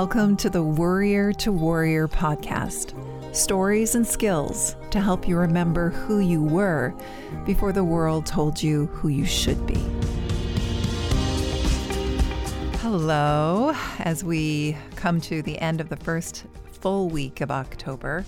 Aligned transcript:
Welcome 0.00 0.36
to 0.36 0.48
the 0.48 0.62
Worrier 0.62 1.32
to 1.32 1.50
Warrior 1.50 2.06
podcast 2.06 2.94
stories 3.34 3.96
and 3.96 4.06
skills 4.06 4.76
to 4.92 5.00
help 5.00 5.26
you 5.26 5.36
remember 5.36 5.90
who 5.90 6.20
you 6.20 6.40
were 6.40 6.94
before 7.44 7.72
the 7.72 7.82
world 7.82 8.24
told 8.24 8.62
you 8.62 8.86
who 8.86 9.08
you 9.08 9.26
should 9.26 9.66
be. 9.66 9.80
Hello, 12.78 13.74
as 13.98 14.22
we 14.22 14.76
come 14.94 15.20
to 15.22 15.42
the 15.42 15.58
end 15.58 15.80
of 15.80 15.88
the 15.88 15.96
first 15.96 16.44
full 16.70 17.08
week 17.08 17.40
of 17.40 17.50
October. 17.50 18.24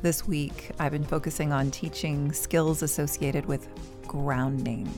This 0.00 0.26
week, 0.26 0.70
I've 0.78 0.92
been 0.92 1.04
focusing 1.04 1.52
on 1.52 1.70
teaching 1.70 2.32
skills 2.32 2.82
associated 2.82 3.44
with 3.44 3.68
grounding. 4.06 4.90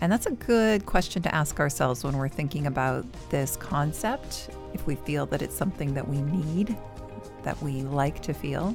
And 0.00 0.10
that's 0.10 0.24
a 0.24 0.32
good 0.32 0.86
question 0.86 1.20
to 1.20 1.34
ask 1.34 1.60
ourselves 1.60 2.02
when 2.02 2.16
we're 2.16 2.30
thinking 2.30 2.66
about 2.66 3.04
this 3.28 3.58
concept, 3.58 4.48
if 4.74 4.86
we 4.86 4.96
feel 4.96 5.26
that 5.26 5.42
it's 5.42 5.56
something 5.56 5.94
that 5.94 6.06
we 6.06 6.20
need, 6.22 6.76
that 7.42 7.60
we 7.62 7.82
like 7.82 8.20
to 8.22 8.32
feel. 8.32 8.70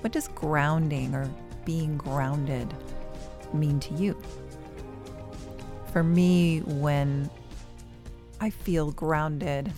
What 0.00 0.12
does 0.12 0.28
grounding 0.28 1.14
or 1.14 1.28
being 1.64 1.96
grounded 1.96 2.72
mean 3.52 3.80
to 3.80 3.94
you? 3.94 4.20
For 5.92 6.02
me, 6.02 6.60
when 6.60 7.28
I 8.40 8.50
feel 8.50 8.92
grounded, 8.92 9.72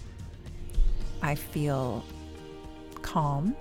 I 1.22 1.34
feel 1.34 2.04
calm 3.02 3.56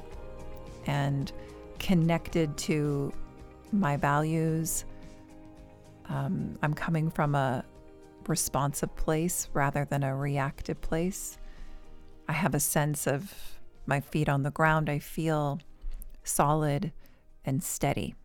and 0.86 1.32
connected 1.80 2.58
to 2.58 3.14
my 3.72 3.98
values 3.98 4.86
um, 6.12 6.58
I'm 6.62 6.74
coming 6.74 7.10
from 7.10 7.36
a 7.36 7.64
responsive 8.28 8.94
place 8.96 9.50
rather 9.54 9.86
than 9.86 10.04
a 10.04 10.16
reactive 10.16 10.82
place. 10.82 11.38
I 12.28 12.34
have 12.34 12.56
a 12.56 12.60
sense 12.60 13.08
of 13.08 13.34
my 13.86 14.00
feet 14.00 14.30
on 14.30 14.44
the 14.44 14.52
ground. 14.52 14.90
I 14.90 15.00
feel 15.00 15.60
solid 16.24 16.92
and 17.44 17.64
steady. 17.64 18.16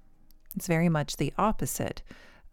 It's 0.54 0.66
very 0.66 0.88
much 0.88 1.16
the 1.16 1.32
opposite 1.38 2.02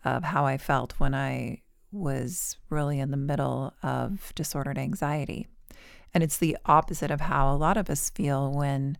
of 0.03 0.23
how 0.23 0.45
I 0.45 0.57
felt 0.57 0.99
when 0.99 1.13
I 1.13 1.61
was 1.91 2.57
really 2.69 2.99
in 2.99 3.11
the 3.11 3.17
middle 3.17 3.73
of 3.83 4.33
disordered 4.35 4.77
anxiety. 4.77 5.47
And 6.13 6.23
it's 6.23 6.37
the 6.37 6.57
opposite 6.65 7.11
of 7.11 7.21
how 7.21 7.53
a 7.53 7.57
lot 7.57 7.77
of 7.77 7.89
us 7.89 8.09
feel 8.09 8.51
when 8.51 8.97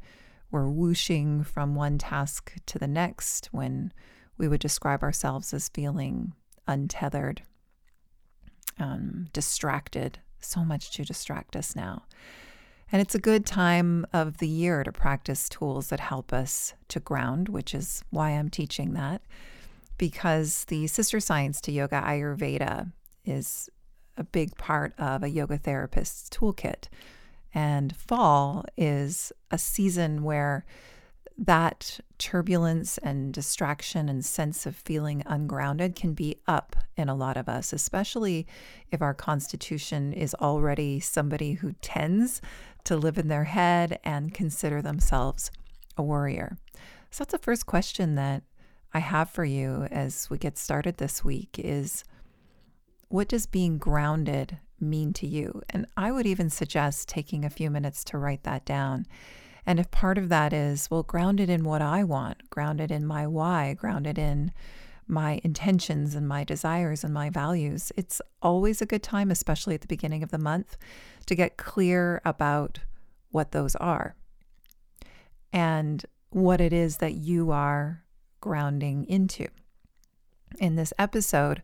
we're 0.51 0.69
whooshing 0.69 1.43
from 1.43 1.75
one 1.75 1.97
task 1.97 2.53
to 2.67 2.77
the 2.77 2.87
next, 2.87 3.49
when 3.51 3.91
we 4.37 4.47
would 4.47 4.61
describe 4.61 5.03
ourselves 5.03 5.53
as 5.53 5.69
feeling 5.69 6.33
untethered, 6.67 7.41
um, 8.79 9.27
distracted, 9.33 10.19
so 10.43 10.63
much 10.63 10.91
to 10.91 11.05
distract 11.05 11.55
us 11.55 11.75
now. 11.75 12.03
And 12.91 13.01
it's 13.01 13.15
a 13.15 13.19
good 13.19 13.45
time 13.45 14.05
of 14.13 14.37
the 14.37 14.47
year 14.47 14.83
to 14.83 14.91
practice 14.91 15.49
tools 15.49 15.87
that 15.87 15.99
help 15.99 16.31
us 16.31 16.75
to 16.89 16.99
ground, 16.99 17.49
which 17.49 17.73
is 17.73 18.03
why 18.11 18.29
I'm 18.29 18.49
teaching 18.49 18.93
that, 18.93 19.21
because 19.97 20.65
the 20.65 20.85
sister 20.87 21.19
science 21.19 21.59
to 21.61 21.71
yoga 21.71 22.01
Ayurveda 22.01 22.91
is 23.25 23.69
a 24.15 24.23
big 24.23 24.55
part 24.57 24.93
of 24.99 25.23
a 25.23 25.29
yoga 25.29 25.57
therapist's 25.57 26.29
toolkit. 26.29 26.87
And 27.53 27.95
fall 27.95 28.65
is 28.77 29.31
a 29.49 29.57
season 29.57 30.23
where 30.23 30.65
that 31.37 31.99
turbulence 32.17 32.97
and 32.99 33.33
distraction 33.33 34.07
and 34.07 34.23
sense 34.23 34.65
of 34.65 34.75
feeling 34.75 35.23
ungrounded 35.25 35.95
can 35.95 36.13
be 36.13 36.37
up 36.47 36.75
in 36.95 37.09
a 37.09 37.15
lot 37.15 37.37
of 37.37 37.49
us, 37.49 37.73
especially 37.73 38.45
if 38.91 39.01
our 39.01 39.13
constitution 39.13 40.13
is 40.13 40.35
already 40.35 40.99
somebody 40.99 41.53
who 41.53 41.73
tends 41.81 42.41
to 42.83 42.95
live 42.95 43.17
in 43.17 43.29
their 43.29 43.45
head 43.45 43.99
and 44.03 44.33
consider 44.33 44.81
themselves 44.81 45.49
a 45.97 46.03
warrior. 46.03 46.57
So 47.09 47.23
that's 47.23 47.31
the 47.31 47.37
first 47.39 47.65
question 47.65 48.15
that 48.15 48.43
I 48.93 48.99
have 48.99 49.29
for 49.29 49.45
you 49.45 49.87
as 49.91 50.29
we 50.29 50.37
get 50.37 50.57
started 50.57 50.97
this 50.97 51.23
week 51.23 51.59
is 51.59 52.03
what 53.07 53.27
does 53.27 53.45
being 53.47 53.77
grounded 53.77 54.57
mean 54.79 55.13
to 55.13 55.27
you? 55.27 55.61
And 55.69 55.87
I 55.97 56.11
would 56.11 56.25
even 56.25 56.49
suggest 56.49 57.09
taking 57.09 57.43
a 57.43 57.49
few 57.49 57.69
minutes 57.71 58.03
to 58.05 58.17
write 58.17 58.43
that 58.43 58.65
down 58.65 59.07
and 59.65 59.79
if 59.79 59.89
part 59.91 60.17
of 60.17 60.29
that 60.29 60.51
is, 60.53 60.89
well, 60.91 61.03
grounded 61.03 61.49
in 61.49 61.63
what 61.63 61.81
I 61.81 62.03
want, 62.03 62.49
grounded 62.49 62.91
in 62.91 63.05
my 63.05 63.25
why, 63.25 63.73
grounded 63.73 64.17
in 64.17 64.51
my 65.07 65.39
intentions 65.43 66.15
and 66.15 66.27
my 66.27 66.43
desires 66.43 67.03
and 67.03 67.13
my 67.13 67.29
values, 67.29 67.91
it's 67.95 68.21
always 68.41 68.81
a 68.81 68.85
good 68.85 69.03
time, 69.03 69.31
especially 69.31 69.75
at 69.75 69.81
the 69.81 69.87
beginning 69.87 70.23
of 70.23 70.31
the 70.31 70.37
month, 70.37 70.77
to 71.25 71.35
get 71.35 71.57
clear 71.57 72.21
about 72.25 72.79
what 73.31 73.51
those 73.51 73.75
are 73.77 74.15
and 75.51 76.05
what 76.29 76.59
it 76.59 76.73
is 76.73 76.97
that 76.97 77.13
you 77.13 77.51
are 77.51 78.03
grounding 78.41 79.05
into. 79.05 79.47
In 80.59 80.75
this 80.75 80.93
episode, 80.99 81.61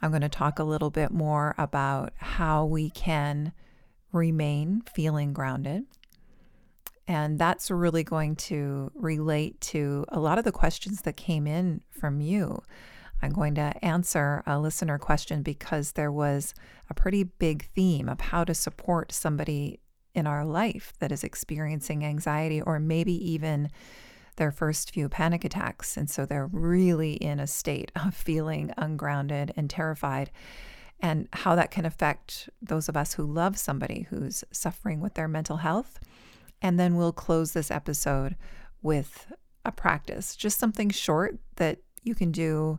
I'm 0.00 0.10
going 0.10 0.22
to 0.22 0.28
talk 0.28 0.58
a 0.58 0.64
little 0.64 0.90
bit 0.90 1.10
more 1.10 1.54
about 1.58 2.12
how 2.16 2.64
we 2.64 2.90
can 2.90 3.52
remain 4.12 4.82
feeling 4.94 5.32
grounded 5.32 5.84
and 7.06 7.38
that's 7.38 7.70
really 7.70 8.02
going 8.04 8.36
to 8.36 8.90
relate 8.94 9.60
to 9.60 10.04
a 10.08 10.20
lot 10.20 10.38
of 10.38 10.44
the 10.44 10.52
questions 10.52 11.02
that 11.02 11.16
came 11.16 11.46
in 11.46 11.82
from 11.90 12.20
you. 12.20 12.62
I'm 13.22 13.32
going 13.32 13.54
to 13.54 13.72
answer 13.82 14.42
a 14.46 14.58
listener 14.58 14.98
question 14.98 15.42
because 15.42 15.92
there 15.92 16.12
was 16.12 16.54
a 16.90 16.94
pretty 16.94 17.24
big 17.24 17.68
theme 17.74 18.08
of 18.08 18.20
how 18.20 18.44
to 18.44 18.54
support 18.54 19.12
somebody 19.12 19.80
in 20.14 20.26
our 20.26 20.44
life 20.44 20.92
that 21.00 21.12
is 21.12 21.24
experiencing 21.24 22.04
anxiety 22.04 22.60
or 22.60 22.78
maybe 22.78 23.12
even 23.32 23.70
their 24.36 24.50
first 24.50 24.92
few 24.92 25.08
panic 25.08 25.44
attacks. 25.44 25.96
And 25.96 26.10
so 26.10 26.26
they're 26.26 26.48
really 26.52 27.14
in 27.14 27.40
a 27.40 27.46
state 27.46 27.92
of 27.96 28.14
feeling 28.14 28.72
ungrounded 28.76 29.52
and 29.56 29.70
terrified, 29.70 30.30
and 31.00 31.28
how 31.32 31.54
that 31.54 31.70
can 31.70 31.84
affect 31.84 32.48
those 32.62 32.88
of 32.88 32.96
us 32.96 33.14
who 33.14 33.24
love 33.24 33.58
somebody 33.58 34.06
who's 34.10 34.44
suffering 34.50 35.00
with 35.00 35.14
their 35.14 35.28
mental 35.28 35.58
health 35.58 35.98
and 36.64 36.80
then 36.80 36.96
we'll 36.96 37.12
close 37.12 37.52
this 37.52 37.70
episode 37.70 38.36
with 38.80 39.30
a 39.66 39.70
practice, 39.70 40.34
just 40.34 40.58
something 40.58 40.88
short 40.88 41.36
that 41.56 41.80
you 42.02 42.14
can 42.14 42.32
do 42.32 42.78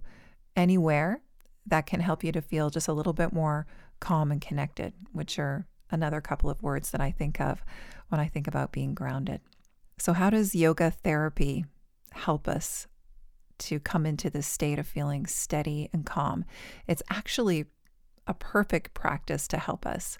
anywhere 0.56 1.22
that 1.68 1.85
can 1.85 2.00
help 2.00 2.23
you 2.23 2.31
to 2.31 2.41
feel 2.41 2.72
just 2.72 2.88
a 2.88 2.94
little 2.94 3.13
bit 3.13 3.31
more 3.31 3.68
calm 4.00 4.31
and 4.31 4.41
connected, 4.41 4.94
which 5.12 5.38
are 5.38 5.68
another 5.91 6.19
couple 6.19 6.50
of 6.50 6.63
words 6.63 6.90
that 6.90 7.00
I 7.00 7.12
think 7.12 7.40
of 7.40 7.63
when 8.09 8.19
I 8.19 8.28
think 8.28 8.47
about 8.47 8.72
being 8.72 8.96
grounded. 8.96 9.40
So, 10.00 10.13
how 10.13 10.31
does 10.31 10.56
yoga 10.56 10.90
therapy 10.90 11.66
help 12.12 12.47
us 12.47 12.88
to 13.59 13.79
come 13.79 14.07
into 14.07 14.31
this 14.31 14.47
state 14.47 14.79
of 14.79 14.88
feeling 14.88 15.28
steady 15.28 15.91
and 15.94 16.07
calm? 16.07 16.44
It's 16.88 17.03
actually 17.12 17.66
a 18.25 18.34
perfect 18.34 18.96
practice 18.96 19.47
to 19.50 19.59
help 19.59 19.85
us 19.85 20.17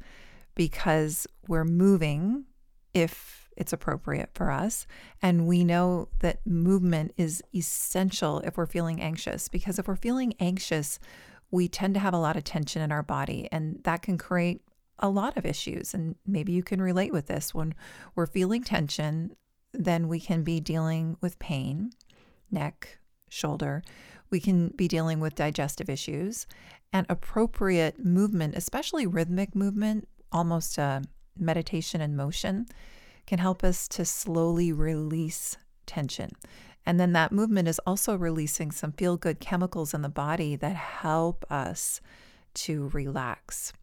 because 0.53 1.25
we're 1.47 1.65
moving 1.65 2.45
if 2.93 3.44
it's 3.55 3.73
appropriate 3.73 4.29
for 4.33 4.51
us. 4.51 4.85
And 5.21 5.47
we 5.47 5.63
know 5.63 6.09
that 6.19 6.45
movement 6.45 7.13
is 7.17 7.43
essential 7.53 8.39
if 8.39 8.57
we're 8.57 8.66
feeling 8.66 9.01
anxious, 9.01 9.47
because 9.47 9.79
if 9.79 9.88
we're 9.88 9.95
feeling 9.95 10.33
anxious, 10.39 10.99
we 11.51 11.67
tend 11.67 11.94
to 11.94 11.99
have 11.99 12.13
a 12.13 12.19
lot 12.19 12.35
of 12.35 12.44
tension 12.44 12.81
in 12.81 12.91
our 12.91 13.03
body, 13.03 13.47
and 13.51 13.81
that 13.83 14.01
can 14.01 14.17
create 14.17 14.61
a 14.99 15.09
lot 15.09 15.38
of 15.38 15.45
issues. 15.45 15.94
And 15.94 16.15
maybe 16.25 16.51
you 16.51 16.63
can 16.63 16.81
relate 16.81 17.11
with 17.11 17.27
this. 17.27 17.53
When 17.53 17.75
we're 18.15 18.25
feeling 18.25 18.63
tension, 18.63 19.35
then 19.73 20.07
we 20.07 20.19
can 20.19 20.44
be 20.44 20.59
dealing 20.59 21.17
with 21.21 21.39
pain, 21.39 21.91
neck, 22.51 22.99
shoulder. 23.29 23.83
We 24.29 24.39
can 24.39 24.69
be 24.69 24.88
dealing 24.88 25.19
with 25.19 25.35
digestive 25.35 25.89
issues 25.89 26.47
and 26.91 27.06
appropriate 27.09 28.03
movement, 28.03 28.56
especially 28.56 29.06
rhythmic 29.06 29.56
movement, 29.56 30.07
almost 30.31 30.77
a 30.77 31.03
meditation 31.38 32.01
and 32.01 32.15
motion 32.15 32.65
can 33.25 33.39
help 33.39 33.63
us 33.63 33.88
to 33.89 34.06
slowly 34.06 34.72
release 34.72 35.57
tension. 35.86 36.31
And 36.86 37.00
then 37.00 37.13
that 37.13 37.31
movement 37.31 37.68
is 37.68 37.80
also 37.86 38.16
releasing 38.16 38.72
some 38.72 38.92
feel 38.92 39.18
good 39.18 39.39
chemicals 39.39 39.94
in 39.94 40.01
the 40.01 40.10
body 40.10 40.56
that 40.56 40.75
help 40.75 41.45
us 41.50 42.00
to 42.54 42.89
relax. 42.94 43.74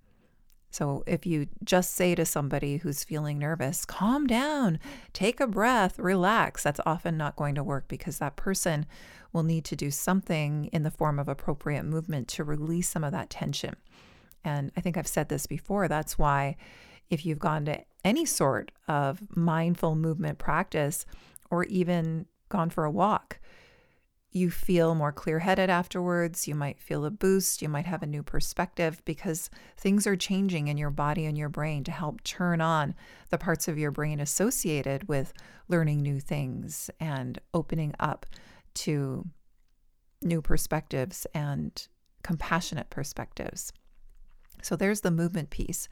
So, 0.70 1.04
if 1.06 1.26
you 1.26 1.48
just 1.62 1.94
say 1.94 2.14
to 2.14 2.24
somebody 2.24 2.78
who's 2.78 3.04
feeling 3.04 3.38
nervous, 3.38 3.84
calm 3.84 4.26
down, 4.26 4.78
take 5.12 5.38
a 5.38 5.46
breath, 5.46 5.98
relax, 5.98 6.62
that's 6.62 6.80
often 6.86 7.18
not 7.18 7.36
going 7.36 7.56
to 7.56 7.62
work 7.62 7.88
because 7.88 8.18
that 8.18 8.36
person 8.36 8.86
will 9.34 9.42
need 9.42 9.66
to 9.66 9.76
do 9.76 9.90
something 9.90 10.70
in 10.72 10.82
the 10.82 10.90
form 10.90 11.18
of 11.18 11.28
appropriate 11.28 11.84
movement 11.84 12.28
to 12.28 12.44
release 12.44 12.88
some 12.88 13.04
of 13.04 13.12
that 13.12 13.28
tension. 13.28 13.76
And 14.44 14.72
I 14.74 14.80
think 14.80 14.96
I've 14.96 15.06
said 15.06 15.28
this 15.28 15.46
before. 15.46 15.88
That's 15.88 16.18
why 16.18 16.56
if 17.12 17.26
you've 17.26 17.38
gone 17.38 17.66
to 17.66 17.78
any 18.04 18.24
sort 18.24 18.72
of 18.88 19.22
mindful 19.36 19.94
movement 19.94 20.38
practice 20.38 21.04
or 21.50 21.64
even 21.64 22.24
gone 22.48 22.70
for 22.70 22.84
a 22.84 22.90
walk, 22.90 23.38
you 24.30 24.50
feel 24.50 24.94
more 24.94 25.12
clear 25.12 25.40
headed 25.40 25.68
afterwards. 25.68 26.48
You 26.48 26.54
might 26.54 26.80
feel 26.80 27.04
a 27.04 27.10
boost. 27.10 27.60
You 27.60 27.68
might 27.68 27.84
have 27.84 28.02
a 28.02 28.06
new 28.06 28.22
perspective 28.22 29.02
because 29.04 29.50
things 29.76 30.06
are 30.06 30.16
changing 30.16 30.68
in 30.68 30.78
your 30.78 30.90
body 30.90 31.26
and 31.26 31.36
your 31.36 31.50
brain 31.50 31.84
to 31.84 31.90
help 31.90 32.24
turn 32.24 32.62
on 32.62 32.94
the 33.28 33.36
parts 33.36 33.68
of 33.68 33.78
your 33.78 33.90
brain 33.90 34.18
associated 34.18 35.06
with 35.06 35.34
learning 35.68 36.00
new 36.00 36.18
things 36.18 36.88
and 36.98 37.38
opening 37.52 37.94
up 38.00 38.24
to 38.72 39.26
new 40.22 40.40
perspectives 40.40 41.26
and 41.34 41.88
compassionate 42.22 42.88
perspectives. 42.88 43.70
So 44.62 44.76
there's 44.76 45.02
the 45.02 45.10
movement 45.10 45.50
piece. 45.50 45.90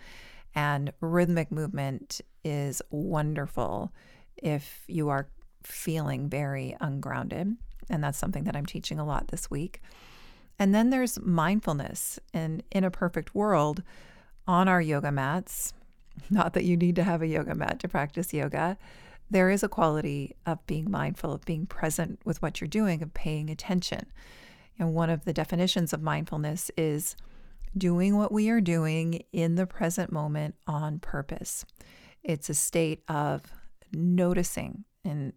And 0.55 0.93
rhythmic 1.00 1.52
movement 1.52 2.20
is 2.44 2.82
wonderful 2.91 3.93
if 4.37 4.85
you 4.88 5.08
are 5.08 5.29
feeling 5.62 6.29
very 6.29 6.76
ungrounded 6.81 7.56
and 7.91 8.02
that's 8.02 8.19
something 8.19 8.44
that 8.44 8.56
I'm 8.56 8.64
teaching 8.64 8.99
a 8.99 9.05
lot 9.05 9.29
this 9.29 9.50
week. 9.50 9.82
And 10.58 10.75
then 10.75 10.91
there's 10.91 11.20
mindfulness. 11.20 12.19
And 12.32 12.62
in 12.70 12.85
a 12.85 12.91
perfect 12.91 13.35
world, 13.35 13.82
on 14.47 14.69
our 14.69 14.81
yoga 14.81 15.11
mats, 15.11 15.75
not 16.31 16.55
that 16.55 16.64
you 16.64 16.76
need 16.76 16.96
to 16.96 17.05
have 17.05 17.20
a 17.20 17.26
yoga 17.26 17.55
mat 17.55 17.81
to 17.81 17.88
practice 17.88 18.32
yoga, 18.32 18.79
there 19.31 19.50
is 19.50 19.62
a 19.62 19.69
quality 19.69 20.35
of 20.46 20.64
being 20.67 20.91
mindful, 20.91 21.32
of 21.32 21.44
being 21.44 21.67
present 21.67 22.19
with 22.25 22.41
what 22.43 22.61
you're 22.61 22.69
doing, 22.69 23.03
of 23.03 23.14
paying 23.14 23.49
attention. 23.49 24.06
And 24.79 24.94
one 24.94 25.11
of 25.11 25.25
the 25.25 25.32
definitions 25.32 25.93
of 25.93 26.03
mindfulness 26.03 26.70
is 26.76 27.14
doing 27.76 28.17
what 28.17 28.32
we 28.32 28.50
are 28.50 28.61
doing 28.61 29.22
in 29.32 29.55
the 29.55 29.67
present 29.67 30.12
moment 30.12 30.55
on 30.67 30.99
purpose. 30.99 31.64
It's 32.22 32.50
a 32.50 32.55
state 32.55 33.02
of 33.08 33.43
noticing 33.93 34.84
and 35.05 35.32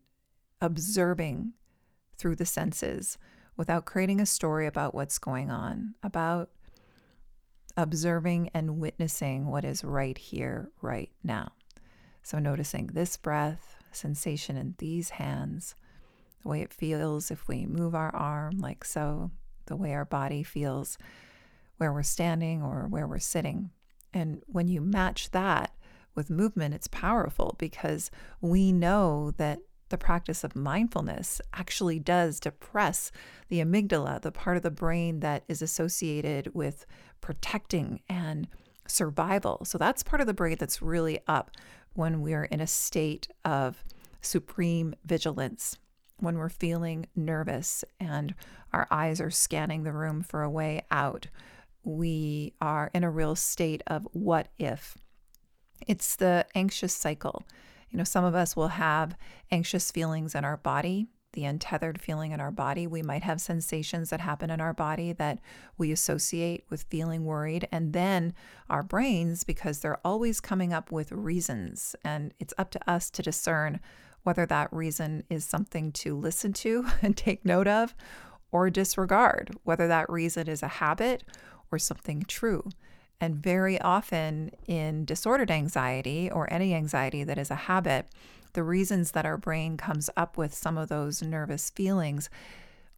observing 0.62 1.54
through 2.18 2.36
the 2.36 2.46
senses 2.46 3.18
without 3.56 3.86
creating 3.86 4.20
a 4.20 4.26
story 4.26 4.66
about 4.66 4.96
what's 4.96 5.20
going 5.20 5.52
on, 5.52 5.96
about 6.02 6.50
observing 7.78 8.50
and 8.54 8.80
witnessing 8.80 9.48
what 9.48 9.66
is 9.66 9.84
right 9.84 10.18
here, 10.18 10.70
right 10.82 11.12
now. 11.24 11.52
So, 12.24 12.40
noticing 12.40 12.88
this 12.88 13.18
breath, 13.18 13.76
sensation 13.92 14.58
in 14.58 14.76
these 14.78 15.12
hands, 15.12 15.76
the 16.42 16.50
way 16.50 16.62
it 16.62 16.74
feels 16.74 17.30
if 17.32 17.48
we 17.48 17.66
move 17.66 17.94
our 17.94 18.16
arm 18.16 18.60
like 18.60 18.86
so, 18.86 19.32
the 19.66 19.76
way 19.76 19.94
our 19.94 20.06
body 20.06 20.44
feels 20.44 20.98
where 21.78 21.94
we're 21.94 22.04
standing 22.04 22.62
or 22.62 22.88
where 22.88 23.08
we're 23.08 23.20
sitting. 23.20 23.72
And 24.14 24.42
when 24.46 24.68
you 24.68 24.82
match 24.82 25.32
that 25.32 25.72
with 26.16 26.30
movement, 26.30 26.74
it's 26.74 26.88
powerful 26.88 27.56
because 27.58 28.12
we 28.42 28.72
know 28.72 29.32
that 29.38 29.60
the 29.90 29.98
practice 29.98 30.44
of 30.44 30.56
mindfulness 30.56 31.42
actually 31.54 32.00
does 32.00 32.40
depress 32.40 33.12
the 33.50 33.60
amygdala, 33.60 34.22
the 34.22 34.32
part 34.32 34.58
of 34.58 34.64
the 34.64 34.72
brain 34.72 35.20
that 35.20 35.44
is 35.48 35.62
associated 35.62 36.54
with 36.54 36.86
protecting 37.22 38.02
and 38.10 38.48
survival. 38.88 39.64
So 39.66 39.78
that's 39.78 40.04
part 40.04 40.22
of 40.22 40.28
the 40.28 40.34
brain 40.34 40.58
that's 40.60 40.82
really 40.82 41.20
up 41.28 41.52
when 41.94 42.22
we're 42.22 42.46
in 42.46 42.60
a 42.60 42.68
state 42.68 43.28
of 43.46 43.84
supreme 44.22 44.96
vigilance, 45.06 45.78
when 46.20 46.38
we're 46.38 46.50
feeling 46.50 47.06
nervous 47.16 47.84
and 48.00 48.34
our 48.72 48.88
eyes 48.90 49.22
are 49.22 49.30
scanning 49.30 49.84
the 49.84 49.92
room 49.92 50.24
for 50.24 50.42
a 50.42 50.50
way 50.50 50.82
out. 50.90 51.28
We 51.84 52.54
are 52.62 52.90
in 52.94 53.04
a 53.04 53.12
real 53.12 53.36
state 53.36 53.84
of 53.88 54.08
what 54.14 54.48
if. 54.58 54.98
It's 55.88 56.16
the 56.16 56.46
anxious 56.56 56.96
cycle. 56.96 57.44
You 57.90 57.98
know, 57.98 58.04
some 58.04 58.24
of 58.24 58.36
us 58.36 58.56
will 58.56 58.70
have 58.70 59.16
anxious 59.52 59.92
feelings 59.92 60.34
in 60.34 60.46
our 60.46 60.58
body, 60.58 61.08
the 61.34 61.46
untethered 61.46 62.00
feeling 62.00 62.32
in 62.32 62.40
our 62.40 62.52
body. 62.52 62.88
We 62.88 63.02
might 63.02 63.24
have 63.24 63.42
sensations 63.42 64.10
that 64.10 64.22
happen 64.22 64.50
in 64.50 64.62
our 64.62 64.74
body 64.74 65.14
that 65.14 65.40
we 65.78 65.92
associate 65.92 66.64
with 66.70 66.86
feeling 66.90 67.26
worried. 67.26 67.68
And 67.72 67.94
then 67.94 68.34
our 68.70 68.84
brains, 68.84 69.44
because 69.44 69.80
they're 69.80 70.00
always 70.06 70.40
coming 70.40 70.74
up 70.74 70.92
with 70.92 71.12
reasons, 71.12 71.96
and 72.04 72.34
it's 72.40 72.54
up 72.58 72.72
to 72.72 72.90
us 72.90 73.10
to 73.12 73.22
discern 73.22 73.80
whether 74.24 74.46
that 74.46 74.72
reason 74.72 75.24
is 75.30 75.44
something 75.44 75.92
to 75.92 76.16
listen 76.16 76.54
to 76.54 76.86
and 77.02 77.18
take 77.18 77.46
note 77.46 77.68
of 77.68 77.94
or 78.52 78.70
disregard, 78.70 79.56
whether 79.64 79.88
that 79.88 80.10
reason 80.10 80.48
is 80.48 80.64
a 80.64 80.68
habit 80.68 81.24
or 81.74 81.80
something 81.80 82.24
true. 82.28 82.70
And 83.20 83.36
very 83.36 83.80
often 83.80 84.52
in 84.68 85.06
disordered 85.06 85.52
anxiety 85.52 86.30
or 86.30 86.52
any 86.52 86.74
anxiety 86.74 87.24
that 87.24 87.38
is 87.38 87.50
a 87.50 87.56
habit, 87.56 88.08
the 88.54 88.64
reasons 88.64 89.12
that 89.12 89.26
our 89.26 89.38
brain 89.38 89.78
comes 89.78 90.10
up 90.16 90.38
with 90.38 90.54
some 90.54 90.78
of 90.78 90.90
those 90.90 91.22
nervous 91.22 91.70
feelings 91.70 92.30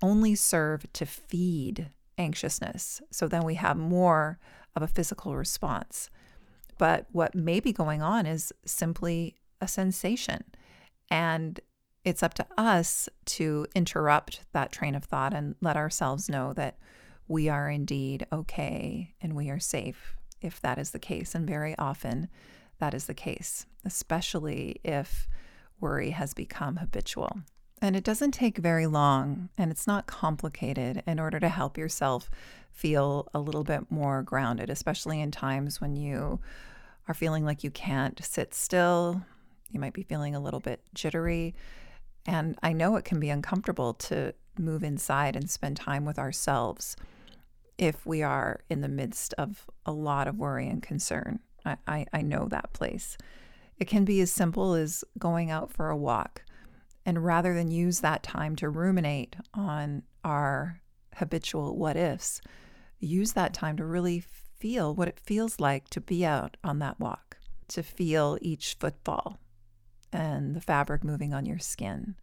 only 0.01 0.36
serve 0.36 0.92
to 0.94 1.06
feed 1.06 1.89
anxiousness. 2.18 3.01
So 3.12 3.27
then 3.27 3.44
we 3.44 3.56
have 3.56 3.77
more 3.77 4.39
of 4.75 4.81
a 4.81 4.88
physical 4.88 5.36
response. 5.36 6.10
But 6.77 7.06
what 7.12 7.36
may 7.36 7.60
be 7.60 7.72
going 7.72 8.01
on 8.01 8.25
is 8.25 8.51
simply 8.66 9.36
a 9.62 9.68
sensation. 9.68 10.44
And 11.10 11.60
it's 12.04 12.24
up 12.24 12.33
to 12.36 12.45
us 12.57 13.07
to 13.25 13.66
interrupt 13.74 14.42
that 14.51 14.72
train 14.72 14.95
of 14.95 15.06
thought 15.06 15.33
and 15.33 15.56
let 15.62 15.77
ourselves 15.77 16.30
know 16.30 16.54
that 16.54 16.77
we 17.27 17.50
are 17.50 17.69
indeed 17.69 18.25
okay 18.31 19.13
and 19.22 19.36
we 19.36 19.50
are 19.50 19.60
safe 19.60 20.16
if 20.42 20.62
that 20.62 20.77
is 20.77 20.92
the 20.92 21.00
case. 21.00 21.33
And 21.33 21.48
very 21.48 21.75
often 21.77 22.30
that 22.80 22.94
is 22.94 23.06
the 23.06 23.13
case, 23.13 23.66
especially 23.83 24.80
if 24.83 25.27
worry 25.80 26.12
has 26.12 26.33
become 26.33 26.77
habitual. 26.77 27.39
And 27.81 27.95
it 27.95 28.04
doesn't 28.04 28.31
take 28.31 28.57
very 28.57 28.88
long 28.88 29.50
and 29.57 29.72
it's 29.72 29.88
not 29.88 30.07
complicated 30.07 31.04
in 31.06 31.19
order 31.19 31.39
to 31.39 31.50
help 31.50 31.77
yourself 31.77 32.30
feel 32.72 33.27
a 33.33 33.39
little 33.39 33.63
bit 33.63 33.92
more 33.92 34.22
grounded, 34.22 34.69
especially 34.69 35.22
in 35.22 35.31
times 35.31 35.81
when 35.81 35.95
you 35.95 36.39
are 37.07 37.13
feeling 37.13 37.45
like 37.45 37.63
you 37.63 37.72
can't 37.72 38.24
sit 38.24 38.54
still. 38.54 39.22
You 39.72 39.80
might 39.80 39.94
be 39.94 40.04
feeling 40.04 40.36
a 40.36 40.39
little 40.39 40.60
bit 40.60 40.81
jittery. 40.94 41.56
And 42.25 42.57
I 42.63 42.74
know 42.74 42.95
it 42.95 43.06
can 43.06 43.19
be 43.19 43.30
uncomfortable 43.30 43.94
to 43.94 44.33
move 44.57 44.83
inside 44.83 45.36
and 45.36 45.50
spend 45.50 45.77
time 45.77 46.06
with 46.06 46.18
ourselves 46.18 46.95
if 47.77 48.06
we 48.06 48.22
are 48.24 48.62
in 48.69 48.81
the 48.81 48.88
midst 48.88 49.33
of 49.38 49.66
a 49.86 49.92
lot 49.92 50.27
of 50.27 50.38
worry 50.38 50.68
and 50.68 50.81
concern. 50.81 51.39
I, 51.66 51.77
I, 51.88 52.06
I, 52.13 52.22
know 52.22 52.48
that 52.50 52.74
place. 52.74 53.18
It 53.77 53.86
can 53.86 54.06
be 54.06 54.22
as 54.22 54.31
simple 54.31 54.74
as 54.75 55.04
going 55.18 55.51
out 55.51 55.72
for 55.72 55.89
a 55.89 55.98
walk. 55.98 56.44
And 57.06 57.24
rather 57.24 57.54
than 57.54 57.72
use 57.72 58.00
that 58.00 58.24
time 58.24 58.56
to 58.57 58.69
ruminate 58.69 59.36
on 59.54 60.04
our 60.24 60.81
habitual 61.16 61.77
what 61.77 61.98
ifs, 61.98 62.42
use 63.00 63.33
that 63.33 63.54
time 63.54 63.77
to 63.77 63.86
really 63.86 64.24
feel 64.58 64.96
what 64.96 65.08
it 65.08 65.20
feels 65.20 65.60
like 65.60 65.89
to 65.89 66.01
be 66.01 66.25
out 66.25 66.58
on 66.63 66.79
that 66.79 67.00
walk, 67.00 67.38
to 67.67 67.84
feel 67.84 68.38
each 68.41 68.75
footfall 68.79 69.39
and 70.13 70.55
the 70.55 70.62
fabric 70.62 71.03
moving 71.03 71.34
on 71.34 71.46
your 71.46 71.60
skin 71.60 72.15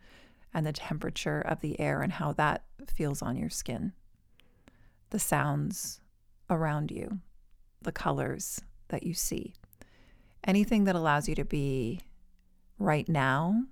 and 0.54 0.66
the 0.66 0.72
temperature 0.72 1.40
of 1.40 1.60
the 1.60 1.78
air 1.78 2.00
and 2.00 2.12
how 2.14 2.32
that 2.32 2.64
feels 2.88 3.22
on 3.22 3.36
your 3.36 3.50
skin 3.50 3.92
the 5.12 5.18
sounds 5.18 6.00
around 6.50 6.90
you, 6.90 7.20
the 7.82 7.92
colors 7.92 8.62
that 8.88 9.04
you 9.04 9.14
see. 9.14 9.54
Anything 10.42 10.84
that 10.84 10.96
allows 10.96 11.28
you 11.28 11.34
to 11.36 11.44
be 11.44 12.00
right 12.78 13.08
now 13.08 13.64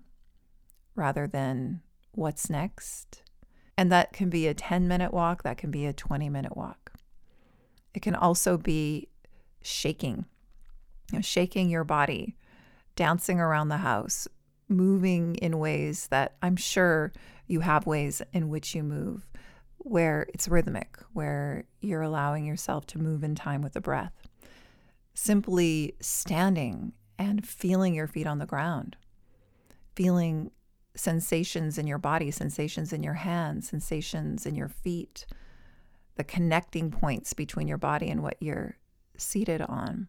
rather 0.94 1.26
than 1.26 1.80
what's 2.12 2.50
next. 2.50 3.23
And 3.76 3.90
that 3.90 4.12
can 4.12 4.28
be 4.28 4.47
a 4.47 4.54
10 4.54 4.87
minute 4.87 5.12
walk, 5.12 5.42
that 5.42 5.56
can 5.56 5.70
be 5.70 5.87
a 5.87 5.92
20 5.94 6.28
minute 6.28 6.56
walk. 6.56 6.92
It 7.94 8.02
can 8.02 8.14
also 8.14 8.59
be 8.59 9.09
shaking, 9.62 10.26
you 11.11 11.18
know, 11.18 11.23
shaking 11.23 11.70
your 11.70 11.85
body, 11.85 12.37
dancing 12.97 13.40
around 13.40 13.68
the 13.68 13.78
house, 13.78 14.28
moving 14.68 15.37
in 15.37 15.59
ways 15.59 16.06
that 16.09 16.37
I'm 16.42 16.56
sure 16.56 17.12
you 17.47 17.61
have 17.61 17.87
ways 17.87 18.20
in 18.32 18.50
which 18.50 18.75
you 18.75 18.82
move 18.82 19.26
where 19.82 20.26
it's 20.32 20.49
rhythmic, 20.49 20.99
where 21.12 21.64
you're 21.80 22.02
allowing 22.02 22.44
yourself 22.44 22.87
to 22.87 22.99
move 22.99 23.25
in 23.25 23.34
time 23.34 23.62
with 23.62 23.72
the 23.72 23.80
breath. 23.80 24.12
Simply 25.14 25.94
standing 26.00 26.92
and 27.18 27.46
feeling 27.46 27.94
your 27.94 28.06
feet 28.06 28.26
on 28.26 28.38
the 28.38 28.46
ground, 28.46 28.96
feeling 29.94 30.50
sensations 30.94 31.78
in 31.78 31.87
your 31.87 31.99
body, 31.99 32.30
sensations 32.30 32.92
in 32.92 33.02
your 33.02 33.14
hands, 33.14 33.68
sensations 33.68 34.46
in 34.46 34.54
your 34.54 34.68
feet, 34.68 35.26
the 36.16 36.25
connecting 36.25 36.90
points 36.90 37.32
between 37.32 37.68
your 37.68 37.78
body 37.78 38.08
and 38.08 38.22
what 38.22 38.37
you're 38.40 38.76
seated 39.16 39.62
on. 39.62 40.08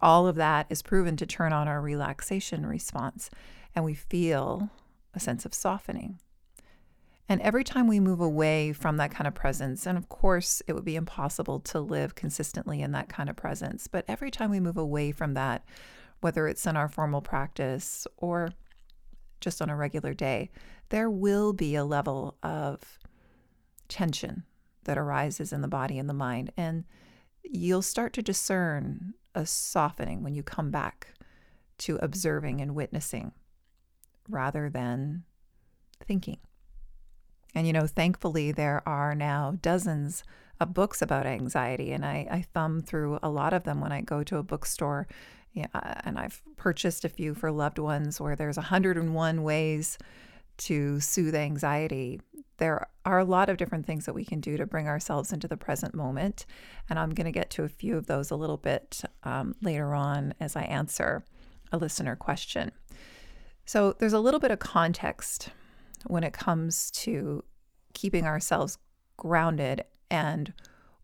All 0.00 0.26
of 0.26 0.36
that 0.36 0.66
is 0.70 0.82
proven 0.82 1.16
to 1.18 1.26
turn 1.26 1.52
on 1.52 1.68
our 1.68 1.80
relaxation 1.80 2.66
response, 2.66 3.30
and 3.74 3.84
we 3.84 3.94
feel 3.94 4.70
a 5.14 5.20
sense 5.20 5.44
of 5.44 5.54
softening. 5.54 6.18
And 7.28 7.40
every 7.40 7.64
time 7.64 7.86
we 7.86 8.00
move 8.00 8.20
away 8.20 8.72
from 8.72 8.98
that 8.98 9.10
kind 9.10 9.26
of 9.26 9.34
presence, 9.34 9.86
and 9.86 9.96
of 9.96 10.08
course, 10.08 10.60
it 10.66 10.74
would 10.74 10.84
be 10.84 10.96
impossible 10.96 11.58
to 11.60 11.80
live 11.80 12.14
consistently 12.14 12.82
in 12.82 12.92
that 12.92 13.08
kind 13.08 13.30
of 13.30 13.36
presence, 13.36 13.86
but 13.86 14.04
every 14.08 14.30
time 14.30 14.50
we 14.50 14.60
move 14.60 14.76
away 14.76 15.10
from 15.10 15.34
that, 15.34 15.64
whether 16.20 16.46
it's 16.46 16.66
in 16.66 16.76
our 16.76 16.88
formal 16.88 17.22
practice 17.22 18.06
or 18.18 18.50
just 19.40 19.62
on 19.62 19.70
a 19.70 19.76
regular 19.76 20.14
day, 20.14 20.50
there 20.90 21.10
will 21.10 21.52
be 21.52 21.74
a 21.74 21.84
level 21.84 22.36
of 22.42 22.98
tension 23.88 24.44
that 24.84 24.98
arises 24.98 25.52
in 25.52 25.60
the 25.60 25.68
body 25.68 25.98
and 25.98 26.08
the 26.08 26.14
mind. 26.14 26.52
And 26.56 26.84
you'll 27.42 27.82
start 27.82 28.12
to 28.14 28.22
discern 28.22 29.14
a 29.34 29.46
softening 29.46 30.22
when 30.22 30.34
you 30.34 30.42
come 30.42 30.70
back 30.70 31.14
to 31.78 31.98
observing 32.00 32.60
and 32.60 32.74
witnessing 32.74 33.32
rather 34.28 34.70
than 34.70 35.24
thinking. 36.06 36.38
And, 37.54 37.66
you 37.66 37.72
know, 37.72 37.86
thankfully, 37.86 38.52
there 38.52 38.82
are 38.86 39.14
now 39.14 39.56
dozens 39.62 40.24
of 40.60 40.74
books 40.74 41.02
about 41.02 41.26
anxiety, 41.26 41.92
and 41.92 42.04
I, 42.04 42.26
I 42.30 42.42
thumb 42.42 42.80
through 42.80 43.18
a 43.22 43.28
lot 43.28 43.52
of 43.52 43.64
them 43.64 43.80
when 43.80 43.92
I 43.92 44.00
go 44.00 44.22
to 44.24 44.38
a 44.38 44.42
bookstore. 44.42 45.06
Yeah, 45.52 45.66
and 46.04 46.18
I've 46.18 46.42
purchased 46.56 47.04
a 47.04 47.08
few 47.08 47.34
for 47.34 47.52
loved 47.52 47.78
ones 47.78 48.20
where 48.20 48.34
there's 48.34 48.56
101 48.56 49.42
ways 49.42 49.98
to 50.56 51.00
soothe 51.00 51.34
anxiety. 51.34 52.20
There 52.58 52.88
are 53.04 53.18
a 53.18 53.24
lot 53.24 53.48
of 53.48 53.56
different 53.56 53.86
things 53.86 54.06
that 54.06 54.14
we 54.14 54.24
can 54.24 54.40
do 54.40 54.56
to 54.56 54.66
bring 54.66 54.88
ourselves 54.88 55.32
into 55.32 55.46
the 55.46 55.56
present 55.56 55.94
moment. 55.94 56.46
And 56.88 56.98
I'm 56.98 57.10
going 57.10 57.26
to 57.26 57.32
get 57.32 57.50
to 57.50 57.64
a 57.64 57.68
few 57.68 57.96
of 57.96 58.06
those 58.06 58.30
a 58.30 58.36
little 58.36 58.56
bit 58.56 59.02
um, 59.22 59.54
later 59.62 59.94
on 59.94 60.34
as 60.40 60.56
I 60.56 60.62
answer 60.62 61.24
a 61.72 61.78
listener 61.78 62.16
question. 62.16 62.72
So 63.64 63.94
there's 63.98 64.12
a 64.12 64.20
little 64.20 64.40
bit 64.40 64.50
of 64.50 64.58
context 64.58 65.50
when 66.06 66.24
it 66.24 66.32
comes 66.32 66.90
to 66.90 67.44
keeping 67.92 68.26
ourselves 68.26 68.78
grounded 69.16 69.84
and 70.10 70.52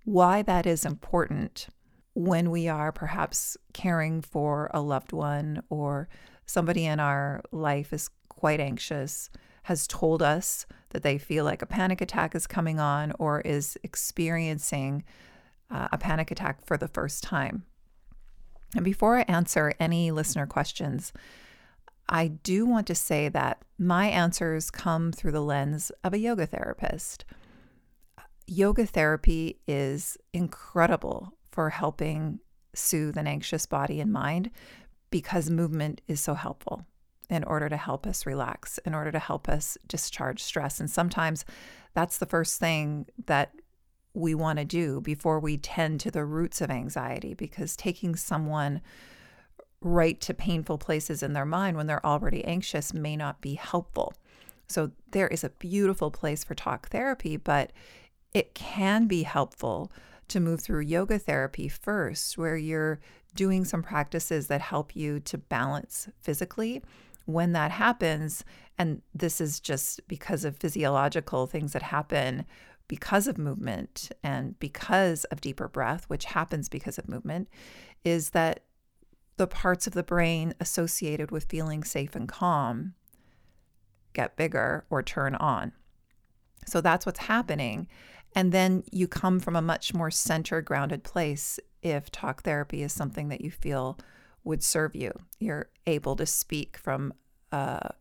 why 0.05 0.43
that 0.43 0.67
is 0.67 0.85
important 0.85 1.69
when 2.15 2.51
we 2.51 2.69
are 2.69 2.93
perhaps 2.93 3.57
caring 3.73 4.21
for 4.21 4.71
a 4.75 4.81
loved 4.81 5.13
one 5.13 5.63
or 5.71 6.09
somebody 6.45 6.85
in 6.85 6.99
our 6.99 7.41
life 7.53 7.93
is 7.93 8.11
quite 8.29 8.61
anxious, 8.61 9.31
has 9.65 9.87
told 9.87 10.23
us 10.23 10.67
that 10.91 11.03
they 11.03 11.19
feel 11.19 11.45
like 11.45 11.63
a 11.63 11.67
panic 11.67 12.01
attack 12.01 12.35
is 12.35 12.47
coming 12.47 12.81
on 12.81 13.13
or 13.19 13.41
is 13.43 13.79
experiencing 13.83 15.05
uh, 15.71 15.89
a 15.93 15.99
panic 15.99 16.31
attack 16.31 16.65
for 16.65 16.77
the 16.77 16.89
first 16.89 17.23
time. 17.23 17.65
And 18.75 18.85
before 18.85 19.19
I 19.19 19.23
answer 19.23 19.75
any 19.79 20.11
listener 20.11 20.47
questions, 20.47 21.13
I 22.13 22.27
do 22.27 22.67
want 22.67 22.89
to 22.89 22.95
say 22.95 23.29
that 23.29 23.63
my 23.79 24.09
answers 24.09 24.69
come 24.71 25.13
through 25.13 25.31
the 25.31 25.41
lens 25.41 25.93
of 26.03 26.13
a 26.13 26.19
yoga 26.19 26.45
therapist. 26.45 27.25
Yoga 28.49 28.85
therapy 28.85 29.61
is 29.69 30.19
incredible 30.33 31.33
for 31.53 31.71
helping 31.71 32.41
soothe 32.75 33.17
an 33.17 33.29
anxious 33.29 33.65
body 33.65 34.01
and 34.01 34.13
mind 34.13 34.51
because 35.11 35.51
movement 35.51 36.01
is 36.09 36.21
so 36.21 36.35
helpful 36.35 36.85
in 37.29 37.45
order 37.45 37.69
to 37.69 37.77
help 37.77 38.09
us 38.09 38.27
relax, 38.27 38.79
in 38.79 38.93
order 38.93 39.13
to 39.13 39.19
help 39.21 39.49
us 39.49 39.79
discharge 39.87 40.43
stress. 40.43 40.81
And 40.81 40.91
sometimes 40.91 41.45
that's 41.95 42.19
the 42.19 42.27
first 42.27 42.59
thing 42.59 43.07
that 43.27 43.53
we 44.15 44.35
want 44.35 44.59
to 44.59 44.65
do 44.65 45.01
before 45.01 45.39
we 45.39 45.57
tend 45.57 46.01
to 46.01 46.11
the 46.11 46.25
roots 46.25 46.61
of 46.61 46.71
anxiety 46.71 47.35
because 47.35 47.77
taking 47.77 48.17
someone 48.17 48.81
right 49.83 50.21
to 50.21 50.35
painful 50.35 50.79
places 50.79 51.23
in 51.23 51.33
their 51.33 51.47
mind 51.47 51.77
when 51.77 51.87
they're 51.87 52.05
already 52.05 52.45
anxious 52.45 52.93
may 52.93 53.17
not 53.17 53.41
be 53.41 53.55
helpful. 53.55 54.13
So 54.69 54.93
there 55.11 55.29
is 55.29 55.43
a 55.43 55.51
beautiful 55.51 56.11
place 56.11 56.45
for 56.45 56.55
talk 56.55 56.89
therapy, 56.89 57.37
but 57.37 57.73
it 58.33 58.55
can 58.55 59.07
be 59.07 59.25
helpful 59.25 59.91
to 60.29 60.39
move 60.39 60.61
through 60.61 60.83
yoga 60.83 61.19
therapy 61.19 61.67
first, 61.69 62.39
where 62.39 62.57
you're 62.57 63.01
doing 63.35 63.65
some 63.65 63.83
practices 63.83 64.47
that 64.47 64.61
help 64.61 64.95
you 64.95 65.19
to 65.21 65.39
balance 65.39 66.09
physically. 66.21 66.83
When 67.25 67.53
that 67.53 67.71
happens, 67.71 68.45
and 68.79 69.03
this 69.15 69.41
is 69.41 69.61
just 69.61 70.07
because 70.09 70.45
of 70.45 70.57
physiological 70.57 71.47
things 71.47 71.73
that 71.73 71.83
happen 71.83 72.45
because 72.87 73.29
of 73.29 73.39
movement 73.39 74.11
and 74.25 74.59
because 74.59 75.23
of 75.27 75.41
deeper 75.41 75.69
breath, 75.69 76.05
which 76.09 76.25
happens 76.25 76.69
because 76.69 76.99
of 76.99 77.09
movement, 77.09 77.49
is 78.05 78.31
that 78.31 78.65
the 79.41 79.47
parts 79.47 79.87
of 79.87 79.95
the 79.95 80.03
brain 80.03 80.53
associated 80.61 81.31
with 81.31 81.45
feeling 81.45 81.83
safe 81.83 82.15
and 82.15 82.29
calm 82.29 82.93
get 84.13 84.37
bigger 84.37 84.85
or 84.91 85.03
turn 85.03 85.35
on. 85.35 85.73
So 86.67 86.83
that's 86.83 87.07
what's 87.07 87.21
happening. 87.21 87.89
And 88.37 88.53
then 88.53 88.85
you 88.93 89.09
come 89.09 89.41
from 89.41 89.57
a 89.57 89.63
much 89.63 89.95
more 89.95 90.11
centered, 90.11 90.67
grounded 90.67 91.05
place 91.05 91.59
if 91.81 92.11
talk 92.11 92.43
therapy 92.43 92.83
is 92.83 92.93
something 92.93 93.29
that 93.29 93.41
you 93.41 93.51
feel 93.51 93.99
would 94.45 94.63
serve 94.63 94.95
you. 94.95 95.11
You're 95.39 95.71
able 95.87 96.17
to 96.17 96.27
speak 96.27 96.77
from 96.77 97.15
a 97.51 97.95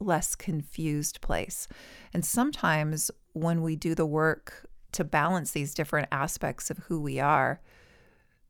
less 0.00 0.34
confused 0.34 1.20
place. 1.20 1.68
And 2.14 2.24
sometimes 2.24 3.10
when 3.34 3.60
we 3.60 3.76
do 3.76 3.94
the 3.94 4.06
work 4.06 4.66
to 4.92 5.04
balance 5.04 5.50
these 5.50 5.74
different 5.74 6.08
aspects 6.10 6.70
of 6.70 6.78
who 6.78 7.02
we 7.02 7.20
are, 7.20 7.60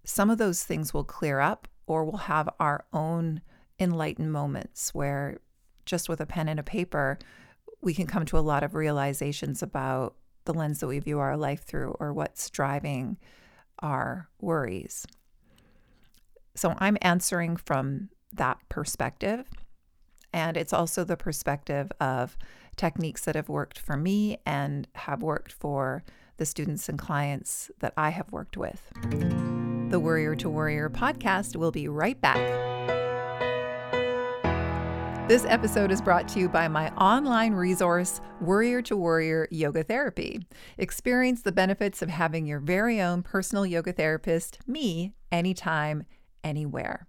some 0.04 0.30
of 0.30 0.38
those 0.38 0.62
things 0.62 0.94
will 0.94 1.02
clear 1.02 1.40
up 1.40 1.66
or 1.86 2.04
we'll 2.04 2.18
have 2.18 2.48
our 2.58 2.84
own 2.92 3.40
enlightened 3.78 4.32
moments 4.32 4.94
where 4.94 5.38
just 5.84 6.08
with 6.08 6.20
a 6.20 6.26
pen 6.26 6.48
and 6.48 6.58
a 6.58 6.64
paper, 6.64 7.18
we 7.80 7.94
can 7.94 8.06
come 8.06 8.24
to 8.26 8.38
a 8.38 8.40
lot 8.40 8.62
of 8.62 8.74
realizations 8.74 9.62
about 9.62 10.16
the 10.44 10.54
lens 10.54 10.80
that 10.80 10.86
we 10.86 10.98
view 10.98 11.18
our 11.18 11.36
life 11.36 11.62
through 11.62 11.96
or 12.00 12.12
what's 12.12 12.50
driving 12.50 13.16
our 13.80 14.28
worries. 14.40 15.06
So 16.54 16.74
I'm 16.78 16.96
answering 17.02 17.56
from 17.56 18.08
that 18.32 18.58
perspective. 18.68 19.46
And 20.32 20.56
it's 20.56 20.72
also 20.72 21.04
the 21.04 21.16
perspective 21.16 21.90
of 22.00 22.36
techniques 22.76 23.24
that 23.24 23.36
have 23.36 23.48
worked 23.48 23.78
for 23.78 23.96
me 23.96 24.38
and 24.44 24.88
have 24.94 25.22
worked 25.22 25.52
for 25.52 26.02
the 26.36 26.46
students 26.46 26.88
and 26.88 26.98
clients 26.98 27.70
that 27.80 27.94
I 27.96 28.10
have 28.10 28.30
worked 28.30 28.56
with. 28.56 28.90
The 29.88 30.00
Worrier 30.00 30.34
to 30.36 30.50
Warrior 30.50 30.90
podcast 30.90 31.54
will 31.54 31.70
be 31.70 31.86
right 31.86 32.20
back. 32.20 32.36
This 35.28 35.44
episode 35.44 35.92
is 35.92 36.02
brought 36.02 36.26
to 36.30 36.40
you 36.40 36.48
by 36.48 36.66
my 36.66 36.90
online 36.96 37.54
resource, 37.54 38.20
Worrier 38.40 38.82
to 38.82 38.96
Warrior 38.96 39.46
Yoga 39.52 39.84
Therapy. 39.84 40.44
Experience 40.76 41.42
the 41.42 41.52
benefits 41.52 42.02
of 42.02 42.08
having 42.08 42.46
your 42.46 42.58
very 42.58 43.00
own 43.00 43.22
personal 43.22 43.64
yoga 43.64 43.92
therapist, 43.92 44.58
me, 44.66 45.14
anytime, 45.30 46.02
anywhere. 46.42 47.06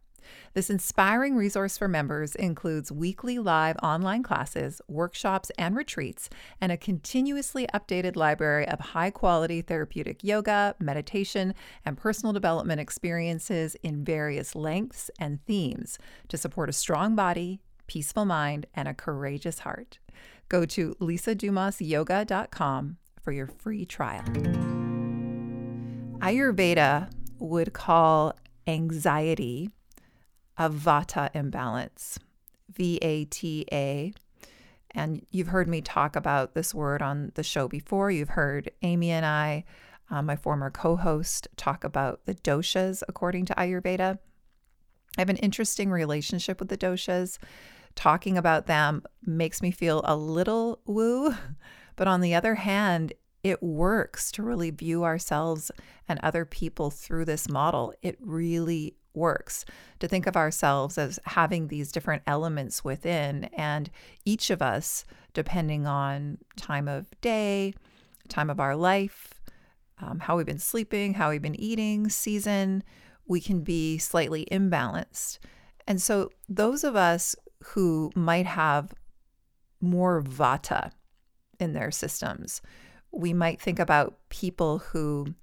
This 0.54 0.70
inspiring 0.70 1.36
resource 1.36 1.78
for 1.78 1.88
members 1.88 2.36
includes 2.36 2.92
weekly 2.92 3.40
live 3.40 3.78
online 3.84 4.24
classes, 4.24 4.82
workshops, 4.88 5.52
and 5.58 5.76
retreats, 5.76 6.30
and 6.60 6.72
a 6.72 6.78
continuously 6.78 7.68
updated 7.74 8.16
library 8.16 8.68
of 8.68 8.80
high 8.80 9.12
quality 9.12 9.62
therapeutic 9.62 10.24
yoga, 10.24 10.76
meditation, 10.80 11.54
and 11.86 11.98
personal 11.98 12.34
development 12.34 12.82
experiences 12.82 13.76
in 13.84 14.04
various 14.04 14.56
lengths 14.56 15.12
and 15.20 15.44
themes 15.46 16.00
to 16.28 16.38
support 16.38 16.70
a 16.70 16.74
strong 16.74 17.16
body, 17.16 17.60
peaceful 17.88 18.26
mind, 18.26 18.66
and 18.74 18.88
a 18.88 18.94
courageous 18.94 19.60
heart. 19.60 20.00
Go 20.50 20.66
to 20.66 20.96
lisadumasyoga.com 21.00 22.98
for 23.22 23.32
your 23.32 23.48
free 23.48 23.86
trial. 23.86 24.24
Ayurveda 26.20 27.10
would 27.40 27.74
call 27.74 28.34
anxiety 28.66 29.70
a 30.58 30.70
vata 30.70 31.30
imbalance, 31.34 32.20
V 32.70 32.98
A 33.02 33.26
T 33.26 33.66
A. 33.72 34.14
And 34.92 35.26
you've 35.32 35.48
heard 35.48 35.68
me 35.68 35.82
talk 35.82 36.16
about 36.16 36.56
this 36.56 36.74
word 36.74 37.02
on 37.02 37.32
the 37.36 37.44
show 37.44 37.68
before. 37.68 38.10
You've 38.10 38.30
heard 38.30 38.72
Amy 38.82 39.12
and 39.12 39.26
I, 39.26 39.66
uh, 40.10 40.22
my 40.22 40.36
former 40.36 40.72
co 40.72 40.96
host, 40.96 41.48
talk 41.56 41.84
about 41.84 42.26
the 42.26 42.36
doshas 42.36 43.04
according 43.08 43.46
to 43.46 43.54
Ayurveda. 43.56 44.18
I 45.18 45.22
have 45.22 45.30
an 45.30 45.38
interesting 45.38 45.92
relationship 45.92 46.60
with 46.60 46.70
the 46.70 46.78
doshas. 46.78 47.38
Talking 47.96 48.38
about 48.38 48.68
them 48.68 49.04
makes 49.26 49.62
me 49.62 49.72
feel 49.72 50.02
a 50.06 50.16
little 50.16 50.80
woo, 50.86 51.36
but 51.96 52.08
on 52.08 52.22
the 52.22 52.36
other 52.36 52.56
hand, 52.56 53.14
it 53.44 53.62
works 53.62 54.32
to 54.34 54.44
really 54.44 54.72
view 54.72 55.04
ourselves 55.04 55.72
and 56.08 56.20
other 56.22 56.46
people 56.46 56.90
through 56.90 57.26
this 57.26 57.48
model. 57.48 57.94
It 58.02 58.18
really 58.20 58.96
works 59.18 59.66
to 60.00 60.08
think 60.08 60.28
of 60.28 60.38
ourselves 60.38 60.98
as 60.98 61.20
having 61.26 61.68
these 61.68 61.92
different 61.92 62.24
elements 62.28 62.84
within, 62.84 63.46
and 63.54 63.90
each 64.24 64.50
of 64.50 64.62
us, 64.62 65.04
depending 65.34 65.86
on 65.86 66.38
time 66.56 66.88
of 66.88 67.08
day, 67.22 67.74
time 68.30 68.50
of 68.50 68.60
our 68.60 68.76
life, 68.76 69.34
um, 70.00 70.20
how 70.20 70.38
we've 70.38 70.46
been 70.46 70.60
sleeping, 70.60 71.16
how 71.16 71.30
we've 71.30 71.42
been 71.42 71.60
eating, 71.60 72.10
season, 72.10 72.84
we 73.28 73.42
can 73.42 73.62
be 73.62 73.98
slightly 73.98 74.48
imbalanced. 74.52 75.40
And 75.88 76.02
so, 76.02 76.30
those 76.48 76.84
of 76.84 76.96
us 76.96 77.36
who 77.64 78.12
might 78.16 78.46
have 78.46 78.94
more 79.82 80.22
vata 80.22 80.92
in 81.60 81.74
their 81.74 81.92
systems, 81.92 82.62
we 83.12 83.34
might 83.34 83.60
think 83.60 83.80
about 83.80 84.18
people 84.30 84.80
who 84.80 85.34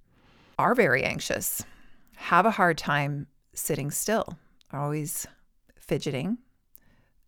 are 0.58 0.74
very 0.74 1.02
anxious, 1.02 1.64
have 2.16 2.46
a 2.46 2.50
hard 2.52 2.78
time 2.78 3.26
sitting 3.54 3.90
still, 3.90 4.38
always 4.72 5.26
fidgeting, 5.76 6.38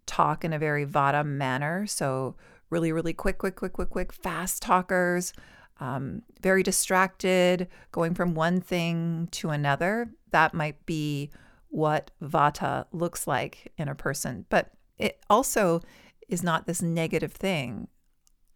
talk 0.07 0.45
in 0.45 0.53
a 0.53 0.59
very 0.59 0.87
Vata 0.87 1.25
manner. 1.25 1.87
So, 1.87 2.37
really, 2.71 2.93
really 2.93 3.13
quick, 3.13 3.39
quick, 3.39 3.57
quick, 3.57 3.73
quick, 3.73 3.91
quick, 3.91 4.13
fast 4.13 4.63
talkers, 4.63 5.33
um, 5.79 6.23
very 6.41 6.63
distracted, 6.63 7.69
going 7.93 8.15
from 8.15 8.35
one 8.35 8.61
thing 8.61 9.29
to 9.33 9.51
another. 9.51 10.11
That 10.31 10.55
might 10.55 10.85
be 10.87 11.31
what 11.69 12.11
vata 12.23 12.87
looks 12.93 13.27
like 13.27 13.73
in 13.77 13.89
a 13.89 13.95
person. 13.95 14.47
But 14.49 14.71
it 14.99 15.21
also 15.29 15.83
is 16.29 16.43
not 16.43 16.67
this 16.67 16.81
negative 16.81 17.33
thing. 17.33 17.89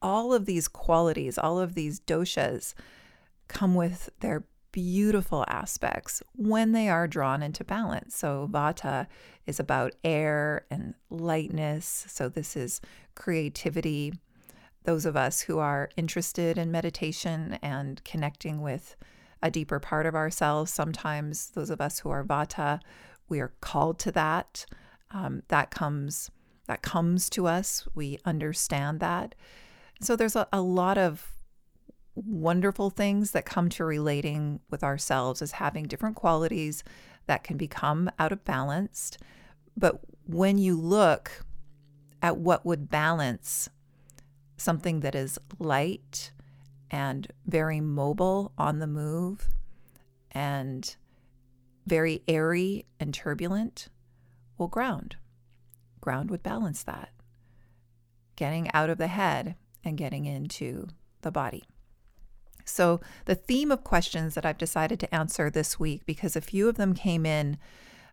All 0.01 0.33
of 0.33 0.47
these 0.47 0.69
qualities, 0.69 1.37
all 1.37 1.61
of 1.61 1.75
these 1.75 2.01
doshas 2.01 2.75
come 3.49 3.75
with 3.75 4.09
their 4.21 4.45
beautiful 4.73 5.45
aspects 5.49 6.23
when 6.37 6.73
they 6.73 6.89
are 6.89 7.09
drawn 7.09 7.43
into 7.43 7.65
balance. 7.65 8.17
So, 8.17 8.49
vata 8.51 9.07
is 9.47 9.61
about 9.61 9.95
air 10.05 10.67
and 10.71 10.95
lightness. 11.09 12.07
So, 12.09 12.29
this 12.29 12.57
is 12.57 12.81
creativity. 13.15 14.13
Those 14.85 15.05
of 15.07 15.17
us 15.17 15.43
who 15.43 15.59
are 15.59 15.91
interested 15.97 16.57
in 16.57 16.71
meditation 16.71 17.59
and 17.63 18.03
connecting 18.05 18.63
with 18.63 18.97
a 19.43 19.51
deeper 19.51 19.81
part 19.81 20.07
of 20.07 20.15
ourselves, 20.15 20.73
sometimes 20.73 21.51
those 21.51 21.71
of 21.71 21.81
us 21.81 22.01
who 22.01 22.11
are 22.11 22.25
vata, 22.25 22.81
we 23.29 23.41
are 23.41 23.53
called 23.61 23.99
to 24.01 24.13
that. 24.13 24.67
Um, 25.13 25.43
that 25.49 25.71
comes 25.71 26.31
that 26.67 26.83
comes 26.83 27.29
to 27.31 27.49
us. 27.49 27.89
We 27.97 28.19
understand 28.25 29.01
that. 29.01 29.35
So 30.01 30.15
there's 30.15 30.37
a, 30.37 30.47
a 30.53 30.61
lot 30.61 30.99
of 30.99 31.33
wonderful 32.27 32.91
things 32.91 33.33
that 33.33 33.45
come 33.45 33.69
to 33.71 33.85
relating 33.85 34.61
with 34.71 34.83
ourselves 34.83 35.43
as 35.43 35.53
having 35.53 35.85
different 35.85 36.17
qualities 36.17 36.85
that 37.27 37.45
can 37.45 37.57
become 37.57 38.11
out 38.19 38.33
of 38.33 38.45
balance. 38.45 39.17
But 39.77 40.01
when 40.27 40.59
you 40.59 40.81
look 40.81 41.45
at 42.23 42.37
what 42.37 42.67
would 42.67 42.91
balance 42.91 43.69
something 44.57 45.01
that 45.01 45.15
is 45.15 45.39
light 45.59 46.33
and 46.91 47.29
very 47.47 47.81
mobile 47.81 48.53
on 48.59 48.79
the 48.79 48.87
move 48.87 49.49
and 50.33 50.97
very 51.87 52.23
airy 52.29 52.85
and 52.99 53.15
turbulent, 53.15 53.89
well, 54.59 54.69
ground. 54.69 55.17
Ground 56.01 56.31
would 56.31 56.43
balance 56.43 56.83
that. 56.83 57.11
Getting 58.37 58.71
out 58.75 58.91
of 58.91 58.99
the 58.99 59.07
head 59.07 59.57
and 59.85 59.97
getting 59.97 60.27
into 60.27 60.89
the 61.23 61.31
body. 61.31 61.65
So, 62.65 63.01
the 63.25 63.35
theme 63.35 63.71
of 63.71 63.85
questions 63.85 64.35
that 64.35 64.47
I've 64.47 64.59
decided 64.59 65.01
to 65.01 65.15
answer 65.15 65.51
this 65.51 65.79
week, 65.79 66.07
because 66.07 66.37
a 66.37 66.41
few 66.41 66.69
of 66.69 66.77
them 66.77 66.95
came 66.95 67.27
in 67.27 67.59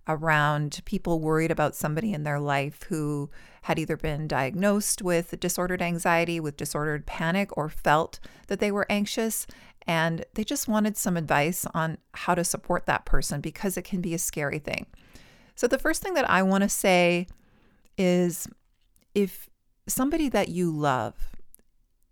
around 0.07 0.79
people 0.85 1.19
worried 1.19 1.51
about 1.51 1.75
somebody 1.75 2.13
in 2.13 2.23
their 2.23 2.39
life 2.39 2.83
who 2.83 3.29
had 3.63 3.77
either 3.77 3.97
been 3.97 4.27
diagnosed 4.27 5.01
with 5.01 5.37
disordered 5.39 5.81
anxiety, 5.81 6.39
with 6.39 6.55
disordered 6.55 7.05
panic, 7.05 7.55
or 7.57 7.67
felt 7.67 8.19
that 8.47 8.59
they 8.59 8.71
were 8.71 8.85
anxious. 8.89 9.45
And 9.85 10.25
they 10.33 10.43
just 10.43 10.67
wanted 10.67 10.97
some 10.97 11.17
advice 11.17 11.65
on 11.73 11.97
how 12.13 12.35
to 12.35 12.43
support 12.43 12.85
that 12.85 13.05
person 13.05 13.41
because 13.41 13.77
it 13.77 13.83
can 13.83 14.01
be 14.01 14.13
a 14.13 14.19
scary 14.19 14.59
thing. 14.59 14.85
So, 15.55 15.67
the 15.67 15.79
first 15.79 16.01
thing 16.01 16.13
that 16.13 16.29
I 16.29 16.43
want 16.43 16.63
to 16.63 16.69
say 16.69 17.27
is 17.97 18.47
if 19.15 19.49
somebody 19.87 20.29
that 20.29 20.49
you 20.49 20.71
love 20.71 21.36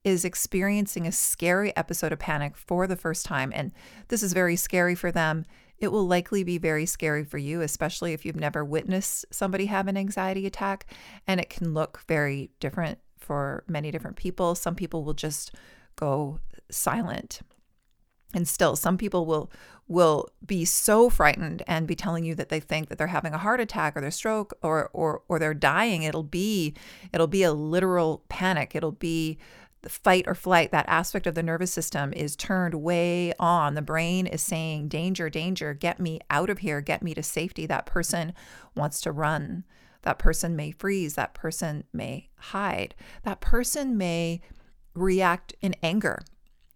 is 0.05 0.23
experiencing 0.23 1.05
a 1.05 1.11
scary 1.11 1.75
episode 1.75 2.13
of 2.13 2.19
panic 2.19 2.55
for 2.55 2.87
the 2.87 2.95
first 2.95 3.25
time, 3.25 3.51
and 3.53 3.73
this 4.07 4.23
is 4.23 4.31
very 4.31 4.55
scary 4.55 4.95
for 4.95 5.11
them, 5.11 5.43
it 5.79 5.91
will 5.91 6.07
likely 6.07 6.43
be 6.43 6.57
very 6.57 6.85
scary 6.85 7.25
for 7.25 7.37
you, 7.37 7.61
especially 7.61 8.13
if 8.13 8.23
you've 8.23 8.35
never 8.35 8.63
witnessed 8.63 9.25
somebody 9.31 9.65
have 9.65 9.87
an 9.87 9.97
anxiety 9.97 10.45
attack. 10.45 10.85
And 11.27 11.41
it 11.41 11.49
can 11.49 11.73
look 11.73 12.01
very 12.07 12.51
different 12.59 12.99
for 13.17 13.65
many 13.67 13.91
different 13.91 14.15
people. 14.15 14.55
Some 14.55 14.75
people 14.75 15.03
will 15.03 15.13
just 15.13 15.53
go 15.95 16.39
silent. 16.69 17.41
And 18.33 18.47
still, 18.47 18.75
some 18.75 18.97
people 18.97 19.25
will 19.25 19.51
will 19.87 20.27
be 20.45 20.65
so 20.65 21.09
frightened 21.09 21.61
and 21.67 21.87
be 21.87 21.95
telling 21.95 22.25
you 22.25 22.33
that 22.35 22.49
they 22.49 22.59
think 22.59 22.89
that 22.89 22.97
they're 22.97 23.07
having 23.07 23.33
a 23.33 23.37
heart 23.37 23.61
attack 23.61 23.95
or 23.95 24.01
their 24.01 24.11
stroke 24.11 24.53
or 24.61 24.89
or 24.93 25.23
or 25.29 25.39
they're 25.39 25.53
dying. 25.53 26.03
It'll 26.03 26.23
be 26.23 26.73
it'll 27.13 27.27
be 27.27 27.43
a 27.43 27.53
literal 27.53 28.23
panic. 28.27 28.75
It'll 28.75 28.91
be 28.91 29.37
fight 29.87 30.25
or 30.27 30.35
flight, 30.35 30.71
that 30.71 30.87
aspect 30.87 31.27
of 31.27 31.35
the 31.35 31.43
nervous 31.43 31.71
system 31.71 32.13
is 32.13 32.35
turned 32.35 32.75
way 32.75 33.33
on. 33.39 33.75
The 33.75 33.81
brain 33.81 34.27
is 34.27 34.41
saying, 34.41 34.87
danger, 34.87 35.29
danger, 35.29 35.73
get 35.73 35.99
me 35.99 36.19
out 36.29 36.49
of 36.49 36.59
here, 36.59 36.81
get 36.81 37.03
me 37.03 37.13
to 37.13 37.23
safety. 37.23 37.65
That 37.65 37.85
person 37.85 38.33
wants 38.75 39.01
to 39.01 39.11
run. 39.11 39.63
That 40.03 40.19
person 40.19 40.55
may 40.55 40.71
freeze. 40.71 41.15
That 41.15 41.33
person 41.33 41.83
may 41.91 42.29
hide. 42.37 42.95
That 43.23 43.41
person 43.41 43.97
may 43.97 44.41
react 44.93 45.55
in 45.61 45.75
anger 45.81 46.19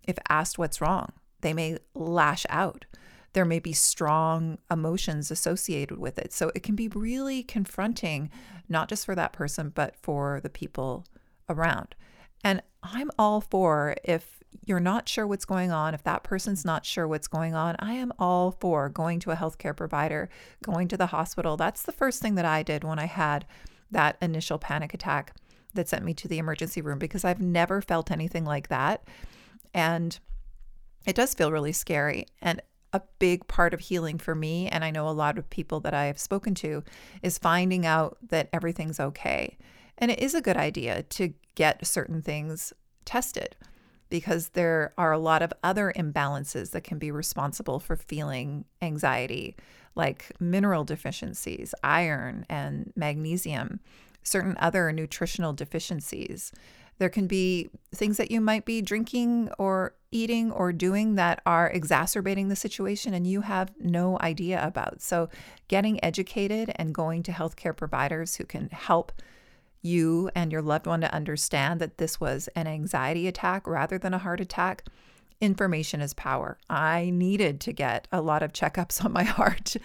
if 0.07 0.17
asked 0.27 0.57
what's 0.57 0.81
wrong. 0.81 1.11
They 1.41 1.53
may 1.53 1.77
lash 1.93 2.45
out. 2.49 2.85
There 3.33 3.45
may 3.45 3.59
be 3.59 3.73
strong 3.73 4.57
emotions 4.71 5.29
associated 5.29 5.99
with 5.99 6.17
it. 6.17 6.33
So 6.33 6.51
it 6.55 6.63
can 6.63 6.75
be 6.75 6.87
really 6.87 7.43
confronting, 7.43 8.31
not 8.67 8.89
just 8.89 9.05
for 9.05 9.13
that 9.15 9.33
person, 9.33 9.69
but 9.69 9.95
for 9.95 10.39
the 10.41 10.49
people 10.49 11.05
around. 11.47 11.95
And 12.43 12.61
I'm 12.83 13.11
all 13.17 13.41
for 13.41 13.95
if 14.03 14.39
you're 14.65 14.79
not 14.79 15.09
sure 15.09 15.27
what's 15.27 15.45
going 15.45 15.71
on, 15.71 15.93
if 15.93 16.03
that 16.03 16.23
person's 16.23 16.63
not 16.63 16.85
sure 16.85 17.07
what's 17.07 17.27
going 17.27 17.53
on, 17.53 17.75
I 17.79 17.93
am 17.93 18.13
all 18.19 18.51
for 18.51 18.89
going 18.89 19.19
to 19.21 19.31
a 19.31 19.35
healthcare 19.35 19.75
provider, 19.75 20.29
going 20.63 20.87
to 20.89 20.97
the 20.97 21.07
hospital. 21.07 21.57
That's 21.57 21.83
the 21.83 21.91
first 21.91 22.21
thing 22.21 22.35
that 22.35 22.45
I 22.45 22.63
did 22.63 22.83
when 22.83 22.99
I 22.99 23.05
had 23.05 23.45
that 23.91 24.17
initial 24.21 24.59
panic 24.59 24.93
attack 24.93 25.33
that 25.73 25.89
sent 25.89 26.05
me 26.05 26.13
to 26.15 26.27
the 26.27 26.37
emergency 26.37 26.81
room 26.81 26.99
because 26.99 27.25
I've 27.25 27.41
never 27.41 27.81
felt 27.81 28.11
anything 28.11 28.45
like 28.45 28.69
that. 28.69 29.03
And 29.73 30.17
it 31.05 31.15
does 31.15 31.33
feel 31.33 31.51
really 31.51 31.71
scary. 31.71 32.27
And 32.41 32.61
a 32.91 33.01
big 33.19 33.47
part 33.47 33.73
of 33.73 33.79
healing 33.79 34.17
for 34.17 34.33
me, 34.33 34.67
and 34.67 34.83
I 34.83 34.91
know 34.91 35.07
a 35.07 35.11
lot 35.11 35.37
of 35.37 35.49
people 35.49 35.79
that 35.81 35.93
I 35.93 36.05
have 36.05 36.19
spoken 36.19 36.55
to, 36.55 36.83
is 37.21 37.37
finding 37.37 37.85
out 37.85 38.17
that 38.29 38.49
everything's 38.51 38.99
okay. 38.99 39.57
And 39.97 40.09
it 40.09 40.19
is 40.19 40.33
a 40.33 40.41
good 40.41 40.57
idea 40.57 41.03
to 41.03 41.33
get 41.55 41.85
certain 41.85 42.21
things 42.21 42.73
tested 43.05 43.55
because 44.09 44.49
there 44.49 44.93
are 44.97 45.11
a 45.11 45.19
lot 45.19 45.41
of 45.41 45.53
other 45.63 45.93
imbalances 45.95 46.71
that 46.71 46.83
can 46.83 46.97
be 46.97 47.11
responsible 47.11 47.79
for 47.79 47.95
feeling 47.95 48.65
anxiety, 48.81 49.55
like 49.95 50.31
mineral 50.39 50.83
deficiencies, 50.83 51.73
iron 51.83 52.45
and 52.49 52.91
magnesium, 52.95 53.79
certain 54.23 54.55
other 54.59 54.91
nutritional 54.91 55.53
deficiencies. 55.53 56.51
There 56.97 57.09
can 57.09 57.27
be 57.27 57.69
things 57.93 58.17
that 58.17 58.31
you 58.31 58.41
might 58.41 58.65
be 58.65 58.81
drinking 58.81 59.51
or 59.57 59.95
eating 60.11 60.51
or 60.51 60.73
doing 60.73 61.15
that 61.15 61.41
are 61.45 61.69
exacerbating 61.69 62.49
the 62.49 62.55
situation 62.55 63.13
and 63.13 63.25
you 63.25 63.41
have 63.41 63.71
no 63.79 64.17
idea 64.19 64.65
about. 64.65 65.01
So, 65.01 65.29
getting 65.67 66.03
educated 66.03 66.71
and 66.75 66.93
going 66.93 67.23
to 67.23 67.31
healthcare 67.31 67.77
providers 67.77 68.35
who 68.35 68.43
can 68.43 68.69
help 68.69 69.13
you 69.81 70.29
and 70.35 70.51
your 70.51 70.61
loved 70.61 70.87
one 70.87 71.01
to 71.01 71.13
understand 71.13 71.79
that 71.79 71.97
this 71.97 72.19
was 72.19 72.49
an 72.55 72.67
anxiety 72.67 73.27
attack 73.27 73.67
rather 73.67 73.97
than 73.97 74.13
a 74.13 74.19
heart 74.19 74.39
attack. 74.39 74.85
Information 75.41 76.01
is 76.01 76.13
power. 76.13 76.57
I 76.69 77.11
needed 77.11 77.61
to 77.61 77.73
get 77.73 78.07
a 78.11 78.21
lot 78.21 78.43
of 78.43 78.53
checkups 78.53 79.03
on 79.05 79.13
my 79.13 79.23
heart 79.23 79.75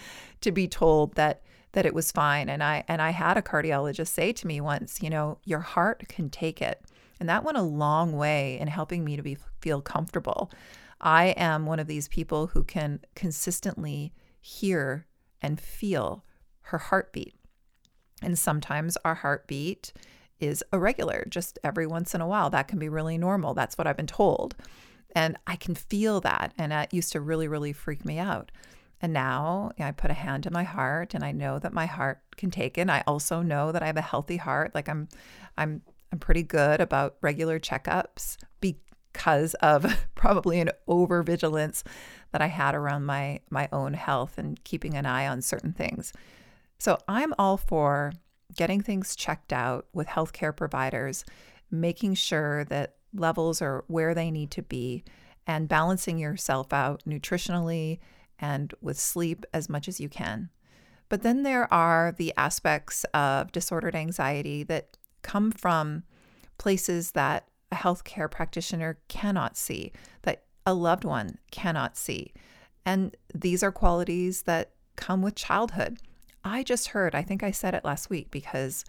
to 0.41 0.53
be 0.53 0.69
told 0.69 1.15
that 1.15 1.43
that 1.73 1.87
it 1.87 1.95
was 1.95 2.13
fine 2.13 2.49
and 2.49 2.63
I 2.63 2.85
and 2.87 3.03
I 3.03 3.11
had 3.11 3.37
a 3.37 3.43
cardiologist 3.43 4.09
say 4.09 4.33
to 4.33 4.47
me 4.47 4.61
once, 4.61 5.03
you 5.03 5.11
know, 5.11 5.39
your 5.45 5.61
heart 5.61 6.05
can 6.09 6.31
take 6.31 6.63
it. 6.63 6.81
And 7.19 7.29
that 7.29 7.45
went 7.45 7.59
a 7.59 7.63
long 7.63 8.13
way 8.13 8.59
in 8.61 8.69
helping 8.69 9.05
me 9.05 9.17
to 9.17 9.23
be 9.23 9.39
feel 9.61 9.81
comfortable. 9.81 10.51
I 11.01 11.27
am 11.37 11.67
one 11.67 11.81
of 11.81 11.87
these 11.87 12.09
people 12.09 12.49
who 12.49 12.63
can 12.65 13.01
consistently 13.15 14.13
hear 14.41 15.07
and 15.43 15.61
feel 15.61 16.25
her 16.63 16.79
heartbeat. 16.79 17.35
And 18.25 18.39
sometimes 18.39 18.97
our 19.05 19.15
heartbeat 19.15 19.93
is 20.41 20.65
irregular, 20.73 21.25
just 21.29 21.59
every 21.63 21.87
once 21.87 22.15
in 22.15 22.21
a 22.21 22.27
while. 22.27 22.51
That 22.51 22.69
can 22.69 22.79
be 22.79 22.89
really 22.89 23.19
normal. 23.19 23.55
That's 23.55 23.79
what 23.79 23.87
I've 23.87 23.97
been 23.97 24.07
told. 24.07 24.57
And 25.15 25.37
I 25.47 25.57
can 25.57 25.75
feel 25.75 26.21
that. 26.23 26.53
And 26.59 26.73
that 26.73 26.93
used 26.93 27.13
to 27.13 27.21
really, 27.21 27.49
really 27.49 27.73
freak 27.73 28.05
me 28.05 28.19
out. 28.19 28.51
And 29.01 29.13
now 29.13 29.71
I 29.79 29.93
put 29.93 30.11
a 30.11 30.15
hand 30.15 30.45
to 30.45 30.51
my 30.51 30.63
heart 30.63 31.15
and 31.15 31.23
I 31.23 31.33
know 31.33 31.59
that 31.59 31.73
my 31.73 31.87
heart 31.87 32.21
can 32.37 32.51
take 32.51 32.79
it. 32.79 32.89
I 32.89 33.05
also 33.07 33.43
know 33.43 33.71
that 33.71 33.83
I 33.83 33.87
have 33.87 33.97
a 33.97 34.03
healthy 34.03 34.39
heart. 34.39 34.75
Like 34.75 34.89
I'm 34.89 35.09
I'm 35.59 35.83
I'm 36.11 36.19
pretty 36.19 36.43
good 36.43 36.81
about 36.81 37.17
regular 37.21 37.59
checkups 37.59 38.39
because 38.61 39.55
of 39.55 40.07
probably 40.15 40.61
an 40.61 40.71
over 40.87 41.23
vigilance 41.23 41.85
that 42.33 42.41
I 42.41 42.47
had 42.47 42.75
around 42.75 43.05
my 43.05 43.41
my 43.51 43.69
own 43.73 43.95
health 43.95 44.39
and 44.39 44.63
keeping 44.65 44.95
an 44.95 45.07
eye 45.07 45.27
on 45.27 45.43
certain 45.43 45.73
things. 45.73 46.13
So 46.79 46.99
I'm 47.09 47.33
all 47.39 47.57
for 47.57 48.13
getting 48.57 48.81
things 48.81 49.17
checked 49.17 49.53
out 49.53 49.87
with 49.93 50.07
healthcare 50.07 50.55
providers, 50.55 51.25
making 51.71 52.15
sure 52.15 52.65
that 52.65 52.97
levels 53.13 53.63
are 53.63 53.85
where 53.89 54.15
they 54.15 54.31
need 54.31 54.51
to 54.53 54.63
be, 54.63 55.05
and 55.47 55.69
balancing 55.69 56.19
yourself 56.19 56.73
out 56.73 57.03
nutritionally 57.07 57.99
and 58.39 58.75
with 58.81 58.99
sleep 58.99 59.45
as 59.53 59.69
much 59.69 59.89
as 59.89 60.01
you 60.01 60.09
can. 60.09 60.51
But 61.09 61.23
then 61.23 61.43
there 61.43 61.73
are 61.73 62.13
the 62.17 62.33
aspects 62.37 63.05
of 63.15 63.53
disordered 63.53 63.95
anxiety 63.95 64.63
that 64.65 64.97
come 65.23 65.53
from 65.53 66.05
places 66.59 67.13
that 67.13 67.49
a 67.71 67.77
healthcare 67.77 68.31
practitioner 68.31 68.99
cannot 69.09 69.57
see, 69.57 69.93
that 70.23 70.45
a 70.67 70.75
loved 70.75 71.05
one 71.05 71.39
cannot 71.51 71.97
see. 71.97 72.33
And 72.87 73.17
these 73.35 73.63
are 73.63 73.73
qualities 73.73 74.43
that 74.43 74.73
come 74.97 75.23
with 75.23 75.35
childhood. 75.35 75.99
I 76.45 76.63
just 76.63 76.89
heard, 76.89 77.15
I 77.15 77.23
think 77.23 77.43
I 77.43 77.51
said 77.51 77.75
it 77.75 77.85
last 77.85 78.11
week 78.11 78.31
because 78.31 78.85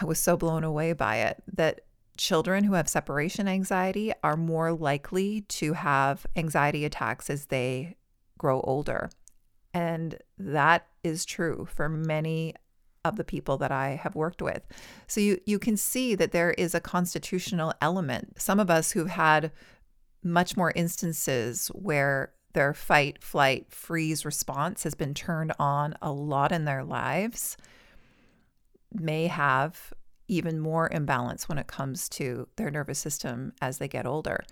I 0.00 0.04
was 0.04 0.20
so 0.20 0.36
blown 0.36 0.64
away 0.64 0.92
by 0.92 1.16
it, 1.16 1.42
that 1.54 1.80
children 2.16 2.64
who 2.64 2.74
have 2.74 2.88
separation 2.88 3.48
anxiety 3.48 4.12
are 4.22 4.36
more 4.36 4.72
likely 4.72 5.42
to 5.42 5.72
have 5.74 6.26
anxiety 6.36 6.84
attacks 6.84 7.28
as 7.28 7.46
they 7.46 7.96
grow 8.38 8.60
older. 8.62 9.10
And 9.74 10.18
that 10.38 10.86
is 11.02 11.24
true 11.24 11.66
for 11.70 11.88
many 11.88 12.54
of 13.04 13.16
the 13.16 13.24
people 13.24 13.56
that 13.58 13.70
I 13.70 14.00
have 14.02 14.14
worked 14.14 14.42
with. 14.42 14.66
So 15.06 15.20
you 15.20 15.38
you 15.46 15.58
can 15.58 15.76
see 15.76 16.14
that 16.16 16.32
there 16.32 16.52
is 16.52 16.74
a 16.74 16.80
constitutional 16.80 17.72
element. 17.80 18.40
Some 18.40 18.58
of 18.58 18.70
us 18.70 18.90
who've 18.92 19.08
had 19.08 19.52
much 20.24 20.56
more 20.56 20.72
instances 20.74 21.68
where 21.68 22.32
their 22.56 22.72
fight, 22.72 23.22
flight, 23.22 23.66
freeze 23.68 24.24
response 24.24 24.82
has 24.84 24.94
been 24.94 25.12
turned 25.12 25.52
on 25.58 25.94
a 26.00 26.10
lot 26.10 26.52
in 26.52 26.64
their 26.64 26.82
lives 26.82 27.58
may 28.90 29.26
have 29.26 29.92
even 30.26 30.58
more 30.58 30.88
imbalance 30.90 31.50
when 31.50 31.58
it 31.58 31.66
comes 31.66 32.08
to 32.08 32.48
their 32.56 32.70
nervous 32.70 32.98
system 32.98 33.52
as 33.60 33.76
they 33.76 33.88
get 33.88 34.06
older. 34.06 34.42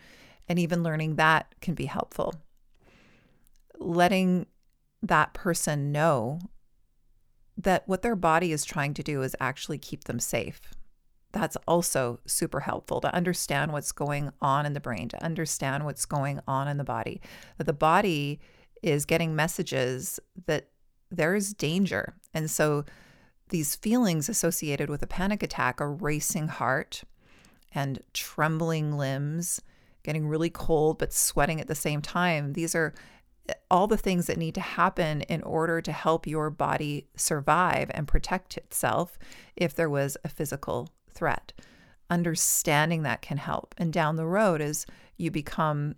And 0.46 0.58
even 0.58 0.82
learning 0.82 1.16
that 1.16 1.54
can 1.62 1.72
be 1.72 1.86
helpful. 1.86 2.34
Letting 3.78 4.48
that 5.02 5.32
person 5.32 5.90
know 5.90 6.40
that 7.56 7.88
what 7.88 8.02
their 8.02 8.16
body 8.16 8.52
is 8.52 8.66
trying 8.66 8.92
to 8.92 9.02
do 9.02 9.22
is 9.22 9.34
actually 9.40 9.78
keep 9.78 10.04
them 10.04 10.20
safe. 10.20 10.60
That's 11.34 11.56
also 11.66 12.20
super 12.26 12.60
helpful 12.60 13.00
to 13.00 13.12
understand 13.12 13.72
what's 13.72 13.90
going 13.90 14.30
on 14.40 14.66
in 14.66 14.72
the 14.72 14.80
brain, 14.80 15.08
to 15.08 15.22
understand 15.22 15.84
what's 15.84 16.06
going 16.06 16.38
on 16.46 16.68
in 16.68 16.78
the 16.78 16.84
body. 16.84 17.20
That 17.58 17.64
the 17.64 17.72
body 17.72 18.38
is 18.82 19.04
getting 19.04 19.34
messages 19.34 20.20
that 20.46 20.68
there's 21.10 21.52
danger. 21.52 22.14
And 22.32 22.48
so 22.48 22.84
these 23.48 23.74
feelings 23.74 24.28
associated 24.28 24.88
with 24.88 25.02
a 25.02 25.08
panic 25.08 25.42
attack, 25.42 25.80
a 25.80 25.88
racing 25.88 26.48
heart 26.48 27.02
and 27.74 28.00
trembling 28.12 28.96
limbs, 28.96 29.60
getting 30.04 30.28
really 30.28 30.50
cold 30.50 30.98
but 30.98 31.12
sweating 31.12 31.60
at 31.60 31.66
the 31.66 31.74
same 31.74 32.00
time, 32.00 32.52
these 32.52 32.76
are 32.76 32.94
eh, 33.48 33.54
all 33.72 33.88
the 33.88 33.96
things 33.96 34.26
that 34.26 34.38
need 34.38 34.54
to 34.54 34.60
happen 34.60 35.22
in 35.22 35.42
order 35.42 35.80
to 35.80 35.90
help 35.90 36.28
your 36.28 36.48
body 36.48 37.08
survive 37.16 37.90
and 37.92 38.06
protect 38.06 38.56
itself 38.56 39.18
if 39.56 39.74
there 39.74 39.90
was 39.90 40.16
a 40.24 40.28
physical 40.28 40.90
threat. 41.14 41.52
Understanding 42.10 43.02
that 43.02 43.22
can 43.22 43.38
help. 43.38 43.74
And 43.78 43.92
down 43.92 44.16
the 44.16 44.26
road, 44.26 44.60
as 44.60 44.86
you 45.16 45.30
become 45.30 45.94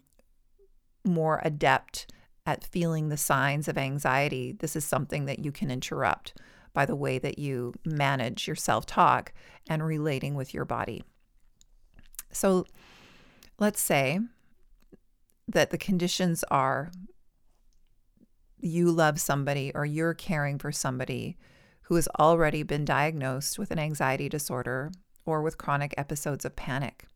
more 1.05 1.41
adept 1.45 2.11
at 2.45 2.65
feeling 2.65 3.09
the 3.09 3.17
signs 3.17 3.69
of 3.69 3.77
anxiety, 3.77 4.53
this 4.53 4.77
is 4.77 4.85
something 4.85 5.25
that 5.27 5.41
you 5.41 5.51
can 5.51 5.71
interrupt 5.71 6.35
by 6.73 6.85
the 6.85 6.95
way 6.95 7.19
that 7.19 7.39
you 7.39 7.75
manage 7.85 8.47
your 8.47 8.57
self 8.57 8.87
talk 8.87 9.33
and 9.69 9.85
relating 9.85 10.35
with 10.35 10.53
your 10.53 10.65
body. 10.65 11.03
So 12.31 12.67
let's 13.59 13.81
say 13.81 14.21
that 15.49 15.71
the 15.71 15.79
conditions 15.79 16.45
are 16.51 16.91
you 18.59 18.91
love 18.91 19.21
somebody 19.21 19.73
or 19.75 19.87
you're 19.87 20.15
caring 20.15 20.59
for 20.59 20.73
somebody 20.73 21.37
who 21.83 21.95
has 21.95 22.09
already 22.19 22.63
been 22.63 22.85
diagnosed 22.85 23.59
with 23.59 23.71
an 23.71 23.79
anxiety 23.79 24.29
disorder 24.29 24.91
or 25.27 25.43
with 25.43 25.59
chronic 25.59 25.95
episodes 25.99 26.45
of 26.45 26.57
panic. 26.57 27.07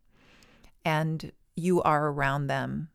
And 0.85 1.33
you 1.57 1.81
are 1.83 2.09
around 2.09 2.49
them 2.49 2.88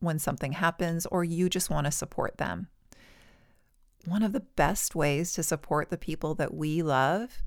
when 0.00 0.18
something 0.18 0.52
happens, 0.52 1.06
or 1.06 1.22
you 1.24 1.48
just 1.48 1.70
want 1.70 1.86
to 1.86 1.90
support 1.90 2.38
them. 2.38 2.68
One 4.04 4.22
of 4.22 4.32
the 4.32 4.40
best 4.40 4.94
ways 4.94 5.32
to 5.34 5.42
support 5.42 5.90
the 5.90 5.98
people 5.98 6.34
that 6.36 6.54
we 6.54 6.82
love 6.82 7.42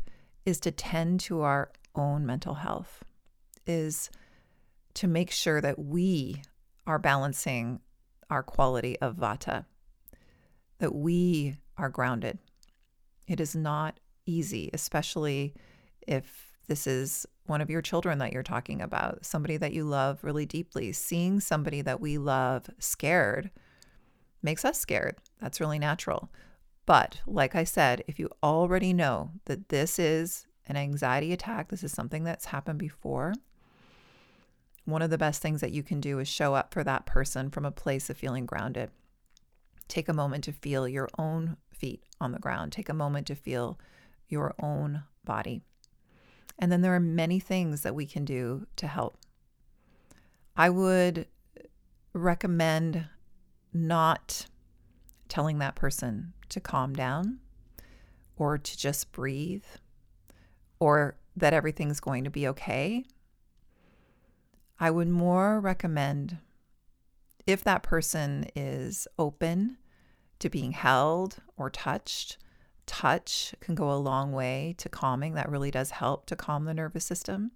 is 0.45 0.59
to 0.61 0.71
tend 0.71 1.19
to 1.21 1.41
our 1.41 1.71
own 1.95 2.25
mental 2.25 2.55
health, 2.55 3.03
is 3.65 4.09
to 4.95 5.07
make 5.07 5.31
sure 5.31 5.61
that 5.61 5.79
we 5.79 6.43
are 6.85 6.99
balancing 6.99 7.79
our 8.29 8.43
quality 8.43 8.99
of 8.99 9.15
vata 9.17 9.65
that 10.81 10.95
we 10.95 11.55
are 11.77 11.89
grounded. 11.89 12.39
It 13.27 13.39
is 13.39 13.55
not 13.55 13.99
easy, 14.25 14.71
especially 14.73 15.53
if 16.07 16.50
this 16.67 16.88
is 16.88 17.26
one 17.45 17.62
of 17.62 17.69
your 17.69 17.82
children 17.82 18.19
that 18.19 18.32
you're 18.32 18.43
talking 18.43 18.82
about, 18.82 19.26
somebody 19.26 19.58
that 19.58 19.74
you 19.74 19.84
love 19.84 20.24
really 20.24 20.45
deeply. 20.45 20.91
Seeing 20.93 21.39
somebody 21.39 21.82
that 21.82 22.00
we 22.00 22.17
love 22.17 22.69
scared 22.80 23.52
makes 24.41 24.63
us 24.63 24.80
scared. 24.80 25.17
That's 25.39 25.60
really 25.60 25.80
natural. 25.80 26.32
But 26.86 27.21
like 27.28 27.56
I 27.56 27.63
said, 27.63 28.04
if 28.08 28.19
you 28.19 28.30
already 28.41 28.93
know 28.93 29.32
that 29.45 29.69
this 29.69 30.00
is 30.00 30.47
an 30.67 30.78
anxiety 30.78 31.34
attack, 31.34 31.69
this 31.69 31.84
is 31.84 31.91
something 31.91 32.24
that's 32.24 32.45
happened 32.45 32.80
before, 32.80 33.34
one 34.86 35.02
of 35.02 35.10
the 35.10 35.17
best 35.17 35.41
things 35.41 35.62
that 35.62 35.71
you 35.71 35.84
can 35.84 36.02
do 36.02 36.19
is 36.19 36.28
show 36.28 36.56
up 36.56 36.74
for 36.74 36.84
that 36.84 37.06
person 37.06 37.50
from 37.50 37.65
a 37.65 37.71
place 37.71 38.10
of 38.10 38.17
feeling 38.17 38.45
grounded. 38.45 38.89
Take 39.88 40.10
a 40.10 40.13
moment 40.13 40.43
to 40.45 40.52
feel 40.52 40.88
your 40.88 41.10
own 41.17 41.58
feet 41.71 42.04
on 42.19 42.32
the 42.32 42.39
ground. 42.39 42.71
Take 42.71 42.89
a 42.89 42.93
moment 42.93 43.28
to 43.28 43.36
feel 43.36 43.80
your 44.28 44.56
own 44.60 45.04
body. 45.24 45.62
And 46.62 46.71
then 46.71 46.82
there 46.82 46.95
are 46.95 47.00
many 47.00 47.39
things 47.39 47.82
that 47.82 47.95
we 47.95 48.06
can 48.06 48.24
do 48.24 48.67
to 48.78 48.88
help. 48.88 49.17
I 50.56 50.69
would 50.69 51.26
recommend 52.13 53.08
not 53.74 54.45
telling 55.28 55.58
that 55.58 55.76
person 55.76 56.34
to 56.50 56.60
calm 56.60 56.93
down 56.93 57.39
or 58.36 58.58
to 58.58 58.78
just 58.78 59.12
breathe 59.12 59.65
or 60.80 61.15
that 61.36 61.54
everything's 61.54 62.00
going 62.00 62.24
to 62.26 62.30
be 62.30 62.47
okay. 62.47 63.06
I 64.80 64.91
would 64.91 65.08
more 65.08 65.60
recommend 65.60 66.38
if 67.47 67.63
that 67.63 67.82
person 67.82 68.45
is 68.56 69.08
open 69.17 69.78
to 70.39 70.50
being 70.50 70.71
held 70.71 71.38
or 71.56 71.69
touched, 71.69 72.38
touch 72.85 73.53
can 73.59 73.75
go 73.75 73.91
a 73.91 73.95
long 73.95 74.31
way 74.31 74.75
to 74.77 74.89
calming. 74.89 75.33
That 75.33 75.49
really 75.49 75.71
does 75.71 75.91
help 75.91 76.25
to 76.27 76.35
calm 76.35 76.65
the 76.65 76.73
nervous 76.73 77.05
system. 77.05 77.51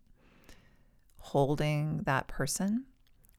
Holding 1.18 2.04
that 2.06 2.28
person. 2.28 2.86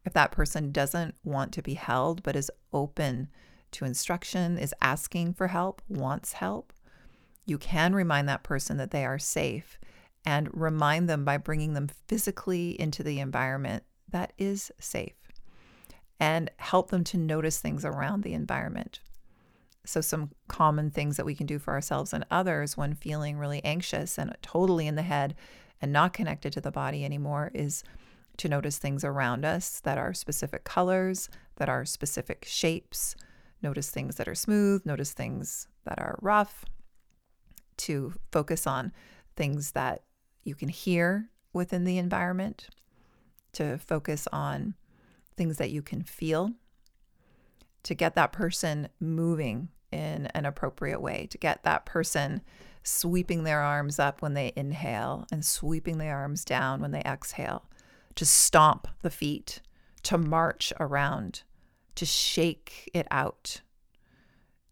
If 0.05 0.12
that 0.12 0.33
person 0.33 0.72
doesn't 0.72 1.16
want 1.25 1.53
to 1.53 1.62
be 1.62 1.75
held 1.75 2.22
but 2.22 2.37
is 2.37 2.51
open 2.72 3.29
to 3.72 3.85
instruction, 3.85 4.59
is 4.59 4.75
asking 4.81 5.35
for 5.35 5.49
help, 5.49 5.83
wants 5.88 6.35
help, 6.35 6.72
you 7.44 7.59
can 7.59 7.94
remind 7.94 8.29
that 8.29 8.42
person 8.42 8.77
that 8.77 8.90
they 8.90 9.05
are 9.05 9.18
safe 9.18 9.79
and 10.25 10.49
remind 10.53 11.09
them 11.09 11.25
by 11.25 11.37
bringing 11.37 11.75
them 11.75 11.88
physically 12.09 12.81
into 12.81 13.03
the 13.03 13.20
environment 13.20 13.85
that 14.09 14.33
is 14.38 14.72
safe 14.81 15.14
and 16.18 16.51
help 16.57 16.90
them 16.90 17.05
to 17.05 17.16
notice 17.16 17.61
things 17.61 17.85
around 17.85 18.22
the 18.22 18.33
environment. 18.33 19.01
So, 19.87 20.01
some 20.01 20.31
common 20.49 20.90
things 20.90 21.16
that 21.16 21.27
we 21.27 21.35
can 21.35 21.46
do 21.46 21.59
for 21.59 21.72
ourselves 21.72 22.12
and 22.12 22.27
others 22.31 22.77
when 22.77 22.94
feeling 22.94 23.38
really 23.38 23.64
anxious 23.64 24.18
and 24.18 24.37
totally 24.42 24.87
in 24.87 24.96
the 24.96 25.03
head 25.03 25.35
and 25.81 25.92
not 25.92 26.12
connected 26.12 26.53
to 26.55 26.61
the 26.61 26.70
body 26.70 27.05
anymore 27.05 27.51
is 27.55 27.83
to 28.38 28.49
notice 28.49 28.79
things 28.79 29.05
around 29.05 29.44
us 29.44 29.81
that 29.81 29.96
are 29.96 30.12
specific 30.12 30.64
colors, 30.64 31.29
that 31.57 31.68
are 31.68 31.85
specific 31.85 32.44
shapes, 32.46 33.14
notice 33.62 33.90
things 33.90 34.16
that 34.16 34.29
are 34.29 34.35
smooth, 34.35 34.85
notice 34.85 35.12
things 35.12 35.68
that 35.85 35.99
are 35.99 36.18
rough, 36.20 36.64
to 37.77 38.12
focus 38.33 38.66
on 38.66 38.92
things 39.37 39.72
that 39.72 40.03
you 40.42 40.55
can 40.55 40.68
hear 40.68 41.31
within 41.53 41.85
the 41.85 41.99
environment, 41.99 42.68
to 43.53 43.79
focus 43.79 44.27
on 44.33 44.75
things 45.37 45.59
that 45.59 45.70
you 45.70 45.83
can 45.83 46.03
feel, 46.03 46.51
to 47.87 47.94
get 47.94 48.16
that 48.16 48.33
person 48.33 48.88
moving 48.99 49.68
in 49.92 50.27
an 50.35 50.44
appropriate 50.44 51.01
way, 51.01 51.29
to 51.31 51.38
get 51.38 51.62
that 51.62 51.87
person 51.87 52.42
sweeping 52.83 53.44
their 53.44 53.61
arms 53.61 54.01
up 54.01 54.20
when 54.20 54.35
they 54.35 54.53
inhale 54.57 55.25
and 55.31 55.44
sweeping 55.44 55.99
their 55.99 56.16
arms 56.16 56.44
down 56.44 56.81
when 56.81 56.90
they 56.90 57.01
exhale, 57.03 57.70
to 58.16 58.27
stomp 58.27 58.88
the 59.03 59.11
feet, 59.11 59.61
to 60.03 60.18
march 60.18 60.72
around, 60.81 61.44
to 61.94 62.05
shake 62.05 62.90
it 62.92 63.07
out, 63.12 63.61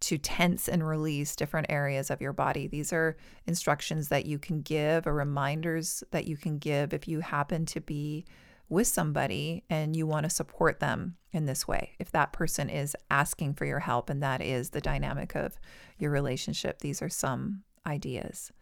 to 0.01 0.19
tense 0.19 0.69
and 0.69 0.85
release 0.85 1.37
different 1.37 1.69
areas 1.71 2.11
of 2.11 2.21
your 2.21 2.33
body. 2.33 2.67
These 2.67 2.93
are 2.93 3.17
instructions 3.47 4.09
that 4.09 4.27
you 4.27 4.41
can 4.41 4.61
give 4.61 5.07
or 5.07 5.15
reminders 5.15 6.03
that 6.11 6.27
you 6.27 6.37
can 6.37 6.59
give 6.59 6.93
if 6.93 7.07
you 7.07 7.21
happen 7.21 7.65
to 7.67 7.81
be 7.81 8.25
with 8.69 8.87
somebody 8.87 9.65
and 9.69 9.95
you 9.95 10.07
want 10.07 10.25
to 10.25 10.31
support 10.31 10.81
them 10.81 11.17
in 11.33 11.47
this 11.47 11.69
way. 11.69 11.93
If 11.99 12.11
that 12.13 12.33
person 12.33 12.71
is 12.71 12.97
asking 13.11 13.55
for 13.55 13.65
your 13.65 13.81
help 13.81 14.09
and 14.09 14.23
that 14.23 14.41
is 14.41 14.71
the 14.71 14.81
dynamic 14.81 15.35
of 15.35 15.59
your 15.99 16.11
relationship, 16.11 16.81
these 16.81 17.03
are 17.03 17.09
some 17.09 17.63
ideas. 17.87 18.53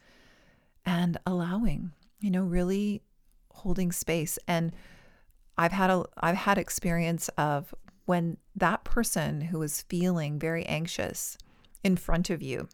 And 0.84 1.18
allowing, 1.26 1.92
you 2.20 2.30
know, 2.30 2.42
really 2.42 3.02
holding 3.50 3.92
space. 3.92 4.38
And 4.48 4.72
I've 5.56 5.72
had 5.72 5.90
a 5.90 6.04
I've 6.16 6.36
had 6.36 6.58
experience 6.58 7.28
of 7.38 7.74
when 8.06 8.38
that 8.56 8.82
person 8.84 9.42
who 9.42 9.62
is 9.62 9.82
feeling 9.82 10.38
very 10.38 10.64
anxious 10.66 11.38
in 11.84 11.96
front 11.96 12.30
of 12.30 12.42
you 12.42 12.68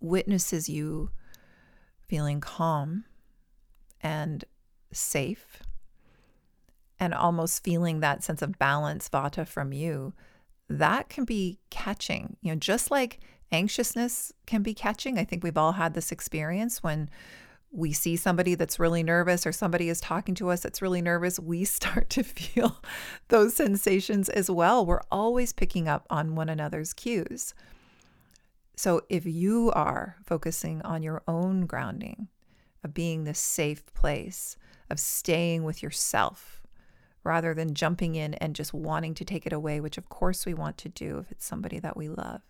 witnesses 0.00 0.68
you 0.68 1.10
feeling 2.06 2.40
calm 2.40 3.04
and 4.00 4.44
safe 4.92 5.62
and 7.00 7.14
almost 7.14 7.64
feeling 7.64 8.00
that 8.00 8.22
sense 8.22 8.42
of 8.42 8.58
balance 8.58 9.08
vata 9.08 9.46
from 9.46 9.72
you 9.72 10.12
that 10.68 11.08
can 11.08 11.24
be 11.24 11.58
catching 11.70 12.36
you 12.42 12.52
know 12.52 12.58
just 12.58 12.90
like 12.90 13.20
anxiousness 13.52 14.32
can 14.46 14.62
be 14.62 14.74
catching 14.74 15.18
i 15.18 15.24
think 15.24 15.42
we've 15.42 15.56
all 15.56 15.72
had 15.72 15.94
this 15.94 16.12
experience 16.12 16.82
when 16.82 17.08
we 17.70 17.92
see 17.92 18.16
somebody 18.16 18.54
that's 18.54 18.78
really 18.78 19.02
nervous 19.02 19.46
or 19.46 19.52
somebody 19.52 19.88
is 19.88 20.00
talking 20.00 20.34
to 20.34 20.50
us 20.50 20.62
that's 20.62 20.80
really 20.80 21.02
nervous, 21.02 21.38
we 21.38 21.64
start 21.66 22.08
to 22.10 22.22
feel 22.22 22.80
those 23.28 23.54
sensations 23.54 24.28
as 24.28 24.50
well. 24.50 24.86
We're 24.86 25.02
always 25.10 25.52
picking 25.52 25.86
up 25.88 26.06
on 26.08 26.34
one 26.34 26.48
another's 26.48 26.94
cues. 26.94 27.54
So 28.76 29.02
if 29.08 29.26
you 29.26 29.70
are 29.72 30.16
focusing 30.24 30.80
on 30.82 31.02
your 31.02 31.22
own 31.26 31.66
grounding, 31.66 32.28
of 32.84 32.94
being 32.94 33.24
this 33.24 33.40
safe 33.40 33.92
place, 33.92 34.56
of 34.88 35.00
staying 35.00 35.64
with 35.64 35.82
yourself, 35.82 36.57
rather 37.24 37.54
than 37.54 37.74
jumping 37.74 38.14
in 38.14 38.34
and 38.34 38.54
just 38.54 38.72
wanting 38.72 39.14
to 39.14 39.24
take 39.24 39.46
it 39.46 39.52
away, 39.52 39.80
which 39.80 39.98
of 39.98 40.08
course 40.08 40.46
we 40.46 40.54
want 40.54 40.78
to 40.78 40.88
do 40.88 41.18
if 41.18 41.30
it's 41.30 41.46
somebody 41.46 41.78
that 41.78 41.96
we 41.96 42.08
love, 42.08 42.42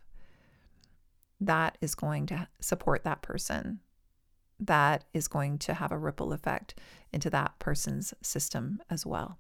that 1.41 1.79
is 1.81 1.95
going 1.95 2.27
to 2.27 2.49
support 2.61 3.05
that 3.05 3.23
person 3.23 3.81
that 4.61 5.05
is 5.15 5.29
going 5.29 5.59
to 5.59 5.75
have 5.75 5.93
a 5.93 5.99
ripple 5.99 6.33
effect 6.33 6.75
into 7.13 7.31
that 7.31 7.59
person's 7.59 8.13
system 8.23 8.81
as 8.91 9.07
well. 9.07 9.39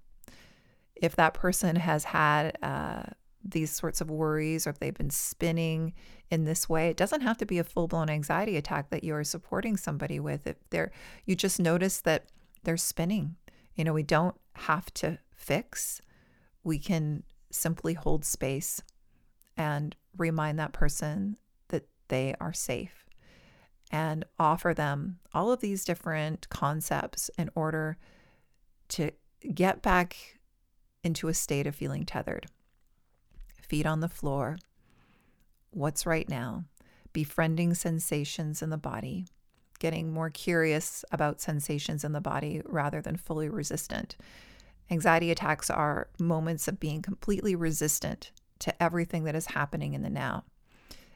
If 0.94 1.16
that 1.16 1.34
person 1.34 1.76
has 1.76 2.04
had 2.04 2.56
uh, 2.62 3.02
these 3.44 3.70
sorts 3.70 4.00
of 4.00 4.10
worries 4.10 4.66
or 4.66 4.70
if 4.70 4.78
they've 4.78 4.94
been 4.94 5.10
spinning 5.10 5.94
in 6.30 6.44
this 6.44 6.68
way, 6.68 6.88
it 6.88 6.96
doesn't 6.96 7.22
have 7.22 7.38
to 7.38 7.46
be 7.46 7.58
a 7.58 7.64
full 7.64 7.88
blown 7.88 8.10
anxiety 8.10 8.56
attack 8.56 8.90
that 8.90 9.04
you're 9.04 9.24
supporting 9.24 9.76
somebody 9.76 10.20
with. 10.20 10.46
If 10.46 10.56
they're, 10.70 10.92
you 11.24 11.34
just 11.34 11.60
notice 11.60 12.00
that 12.00 12.26
they're 12.64 12.76
spinning. 12.76 13.36
You 13.78 13.84
know, 13.84 13.92
we 13.92 14.02
don't 14.02 14.34
have 14.54 14.92
to 14.94 15.18
fix, 15.32 16.02
we 16.64 16.80
can 16.80 17.22
simply 17.52 17.94
hold 17.94 18.24
space 18.24 18.82
and 19.56 19.94
remind 20.16 20.58
that 20.58 20.72
person 20.72 21.36
that 21.68 21.86
they 22.08 22.34
are 22.40 22.52
safe 22.52 23.06
and 23.92 24.24
offer 24.36 24.74
them 24.74 25.20
all 25.32 25.52
of 25.52 25.60
these 25.60 25.84
different 25.84 26.48
concepts 26.48 27.30
in 27.38 27.50
order 27.54 27.96
to 28.88 29.12
get 29.54 29.80
back 29.80 30.40
into 31.04 31.28
a 31.28 31.34
state 31.34 31.68
of 31.68 31.76
feeling 31.76 32.04
tethered. 32.04 32.46
Feet 33.62 33.86
on 33.86 34.00
the 34.00 34.08
floor, 34.08 34.58
what's 35.70 36.04
right 36.04 36.28
now, 36.28 36.64
befriending 37.12 37.74
sensations 37.74 38.60
in 38.60 38.70
the 38.70 38.76
body, 38.76 39.26
getting 39.78 40.12
more 40.12 40.30
curious 40.30 41.04
about 41.12 41.40
sensations 41.40 42.04
in 42.04 42.12
the 42.12 42.20
body 42.20 42.62
rather 42.64 43.00
than 43.00 43.16
fully 43.16 43.48
resistant. 43.48 44.16
Anxiety 44.90 45.30
attacks 45.30 45.70
are 45.70 46.08
moments 46.18 46.68
of 46.68 46.80
being 46.80 47.02
completely 47.02 47.54
resistant 47.54 48.30
to 48.60 48.82
everything 48.82 49.24
that 49.24 49.34
is 49.34 49.46
happening 49.46 49.94
in 49.94 50.02
the 50.02 50.10
now. 50.10 50.44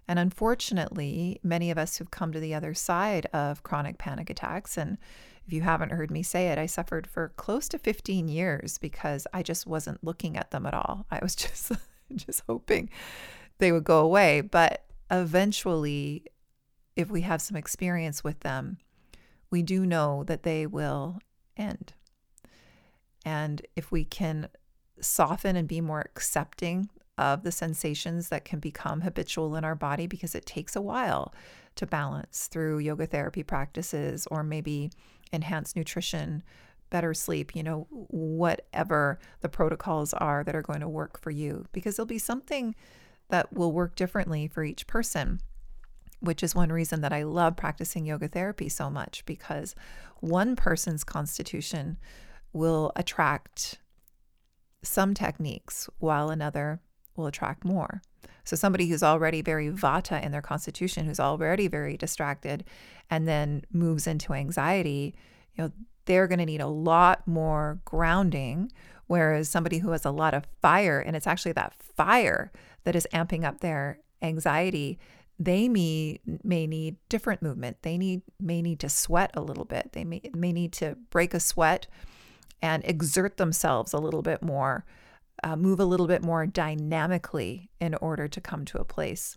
And 0.08 0.18
unfortunately, 0.18 1.40
many 1.42 1.70
of 1.70 1.78
us 1.78 1.96
who've 1.96 2.10
come 2.10 2.32
to 2.32 2.40
the 2.40 2.54
other 2.54 2.74
side 2.74 3.26
of 3.32 3.62
chronic 3.62 3.98
panic 3.98 4.30
attacks, 4.30 4.76
and 4.76 4.98
if 5.46 5.52
you 5.52 5.62
haven't 5.62 5.92
heard 5.92 6.10
me 6.10 6.22
say 6.22 6.48
it, 6.48 6.58
I 6.58 6.66
suffered 6.66 7.06
for 7.06 7.32
close 7.36 7.68
to 7.68 7.78
15 7.78 8.28
years 8.28 8.78
because 8.78 9.26
I 9.32 9.42
just 9.42 9.66
wasn't 9.66 10.04
looking 10.04 10.36
at 10.36 10.50
them 10.50 10.66
at 10.66 10.74
all. 10.74 11.06
I 11.10 11.18
was 11.22 11.34
just 11.36 11.72
just 12.14 12.42
hoping 12.46 12.90
they 13.58 13.72
would 13.72 13.84
go 13.84 14.00
away, 14.00 14.40
but 14.40 14.84
eventually 15.10 16.24
if 16.96 17.10
we 17.10 17.22
have 17.22 17.40
some 17.40 17.56
experience 17.56 18.22
with 18.22 18.40
them, 18.40 18.78
we 19.50 19.62
do 19.62 19.86
know 19.86 20.24
that 20.24 20.42
they 20.42 20.66
will 20.66 21.18
end. 21.56 21.92
And 23.24 23.62
if 23.76 23.92
we 23.92 24.04
can 24.04 24.48
soften 25.00 25.56
and 25.56 25.68
be 25.68 25.80
more 25.80 26.00
accepting 26.00 26.88
of 27.18 27.42
the 27.42 27.52
sensations 27.52 28.28
that 28.30 28.44
can 28.44 28.58
become 28.58 29.02
habitual 29.02 29.54
in 29.56 29.64
our 29.64 29.74
body 29.74 30.06
because 30.06 30.34
it 30.34 30.46
takes 30.46 30.74
a 30.74 30.80
while 30.80 31.34
to 31.76 31.86
balance 31.86 32.48
through 32.48 32.78
yoga 32.78 33.06
therapy 33.06 33.42
practices 33.42 34.26
or 34.30 34.42
maybe 34.42 34.90
enhanced 35.32 35.76
nutrition, 35.76 36.42
better 36.90 37.14
sleep, 37.14 37.54
you 37.54 37.62
know, 37.62 37.86
whatever 37.90 39.18
the 39.40 39.48
protocols 39.48 40.12
are 40.14 40.42
that 40.44 40.56
are 40.56 40.62
going 40.62 40.80
to 40.80 40.88
work 40.88 41.20
for 41.20 41.30
you, 41.30 41.66
because 41.72 41.96
there'll 41.96 42.06
be 42.06 42.18
something 42.18 42.74
that 43.28 43.52
will 43.52 43.72
work 43.72 43.94
differently 43.94 44.48
for 44.48 44.64
each 44.64 44.86
person. 44.86 45.40
Which 46.22 46.42
is 46.42 46.54
one 46.54 46.72
reason 46.72 47.00
that 47.02 47.12
I 47.12 47.24
love 47.24 47.56
practicing 47.56 48.06
yoga 48.06 48.28
therapy 48.28 48.68
so 48.68 48.88
much 48.88 49.24
because 49.26 49.74
one 50.20 50.56
person's 50.56 51.04
constitution 51.04 51.98
will 52.52 52.92
attract 52.96 53.78
some 54.82 55.14
techniques 55.14 55.88
while 55.98 56.30
another 56.30 56.80
will 57.16 57.26
attract 57.26 57.64
more. 57.64 58.02
So, 58.44 58.56
somebody 58.56 58.88
who's 58.88 59.02
already 59.02 59.42
very 59.42 59.68
vata 59.70 60.22
in 60.22 60.32
their 60.32 60.42
constitution, 60.42 61.06
who's 61.06 61.20
already 61.20 61.68
very 61.68 61.96
distracted, 61.96 62.64
and 63.10 63.28
then 63.28 63.62
moves 63.72 64.06
into 64.06 64.32
anxiety, 64.32 65.14
you 65.54 65.64
know, 65.64 65.72
they're 66.06 66.26
going 66.26 66.40
to 66.40 66.46
need 66.46 66.60
a 66.60 66.66
lot 66.66 67.26
more 67.26 67.80
grounding. 67.84 68.72
Whereas 69.06 69.48
somebody 69.48 69.78
who 69.78 69.90
has 69.90 70.04
a 70.04 70.10
lot 70.10 70.34
of 70.34 70.46
fire, 70.60 70.98
and 70.98 71.14
it's 71.14 71.26
actually 71.26 71.52
that 71.52 71.74
fire 71.74 72.50
that 72.84 72.96
is 72.96 73.06
amping 73.12 73.44
up 73.44 73.60
their 73.60 73.98
anxiety, 74.22 74.98
they 75.44 75.68
may 75.68 76.20
may 76.42 76.66
need 76.66 76.96
different 77.08 77.42
movement. 77.42 77.78
They 77.82 77.98
need 77.98 78.22
may 78.40 78.62
need 78.62 78.80
to 78.80 78.88
sweat 78.88 79.30
a 79.34 79.40
little 79.40 79.64
bit. 79.64 79.90
They 79.92 80.04
may 80.04 80.22
may 80.34 80.52
need 80.52 80.72
to 80.74 80.96
break 81.10 81.34
a 81.34 81.40
sweat 81.40 81.86
and 82.60 82.84
exert 82.84 83.36
themselves 83.36 83.92
a 83.92 83.98
little 83.98 84.22
bit 84.22 84.42
more 84.42 84.84
uh, 85.42 85.56
move 85.56 85.80
a 85.80 85.84
little 85.84 86.06
bit 86.06 86.22
more 86.22 86.46
dynamically 86.46 87.70
in 87.80 87.94
order 87.96 88.28
to 88.28 88.40
come 88.40 88.64
to 88.66 88.78
a 88.78 88.84
place 88.84 89.36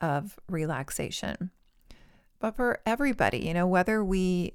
of 0.00 0.38
relaxation. 0.48 1.50
But 2.38 2.56
for 2.56 2.80
everybody, 2.84 3.38
you 3.38 3.54
know, 3.54 3.66
whether 3.66 4.04
we 4.04 4.54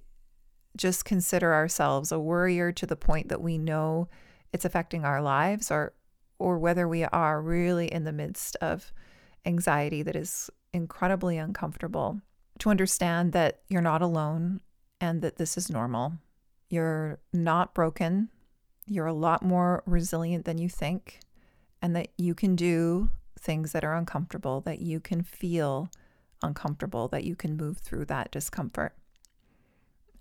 just 0.78 1.04
consider 1.04 1.54
ourselves 1.54 2.12
a 2.12 2.20
worrier 2.20 2.72
to 2.72 2.86
the 2.86 2.96
point 2.96 3.30
that 3.30 3.42
we 3.42 3.58
know 3.58 4.08
it's 4.54 4.66
affecting 4.66 5.04
our 5.04 5.22
lives 5.22 5.72
or 5.72 5.94
or 6.40 6.58
whether 6.58 6.88
we 6.88 7.04
are 7.04 7.42
really 7.42 7.92
in 7.92 8.04
the 8.04 8.12
midst 8.12 8.56
of 8.62 8.94
anxiety 9.46 10.02
that 10.02 10.16
is 10.16 10.50
incredibly 10.74 11.38
uncomfortable 11.38 12.22
to 12.60 12.70
understand 12.70 13.34
that 13.34 13.62
you're 13.68 13.82
not 13.82 14.02
alone 14.02 14.62
and 15.00 15.22
that 15.22 15.38
this 15.38 15.58
is 15.58 15.70
normal. 15.70 16.14
You're 16.70 17.20
not 17.34 17.74
broken 17.74 18.30
you're 18.92 19.08
a 19.08 19.14
lot 19.14 19.44
more 19.44 19.84
resilient 19.86 20.46
than 20.46 20.58
you 20.58 20.68
think, 20.68 21.20
and 21.82 21.96
that 21.96 22.10
you 22.18 22.36
can 22.36 22.56
do 22.56 23.10
things 23.40 23.72
that 23.72 23.84
are 23.84 23.96
uncomfortable, 23.96 24.62
that 24.62 24.82
you 24.82 25.00
can 25.00 25.24
feel 25.24 25.90
uncomfortable, 26.44 27.08
that 27.08 27.24
you 27.24 27.36
can 27.36 27.56
move 27.56 27.78
through 27.78 28.06
that 28.06 28.32
discomfort. 28.32 28.94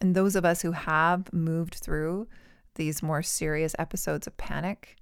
And 0.00 0.14
those 0.14 0.36
of 0.36 0.44
us 0.44 0.62
who 0.62 0.72
have 0.72 1.32
moved 1.32 1.74
through 1.74 2.28
these 2.76 3.02
more 3.02 3.22
serious 3.22 3.74
episodes 3.78 4.26
of 4.26 4.36
panic, 4.36 4.96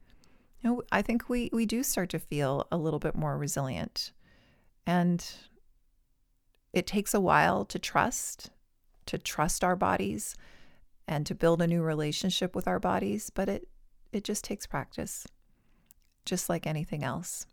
you 0.62 0.70
know, 0.70 0.82
I 0.90 1.02
think 1.02 1.28
we 1.28 1.50
we 1.52 1.66
do 1.66 1.82
start 1.82 2.08
to 2.10 2.18
feel 2.18 2.66
a 2.72 2.78
little 2.78 2.98
bit 2.98 3.14
more 3.14 3.36
resilient. 3.36 4.12
And 4.88 5.22
it 6.72 6.86
takes 6.86 7.12
a 7.12 7.20
while 7.20 7.66
to 7.66 7.78
trust, 7.78 8.48
to 9.04 9.18
trust 9.18 9.62
our 9.62 9.76
bodies, 9.76 10.34
and 11.06 11.26
to 11.26 11.34
build 11.34 11.60
a 11.60 11.66
new 11.66 11.82
relationship 11.82 12.56
with 12.56 12.66
our 12.66 12.80
bodies, 12.80 13.28
but 13.28 13.50
it 13.50 13.68
it 14.12 14.24
just 14.24 14.44
takes 14.44 14.66
practice, 14.66 15.26
just 16.24 16.48
like 16.48 16.66
anything 16.66 17.04
else. 17.04 17.44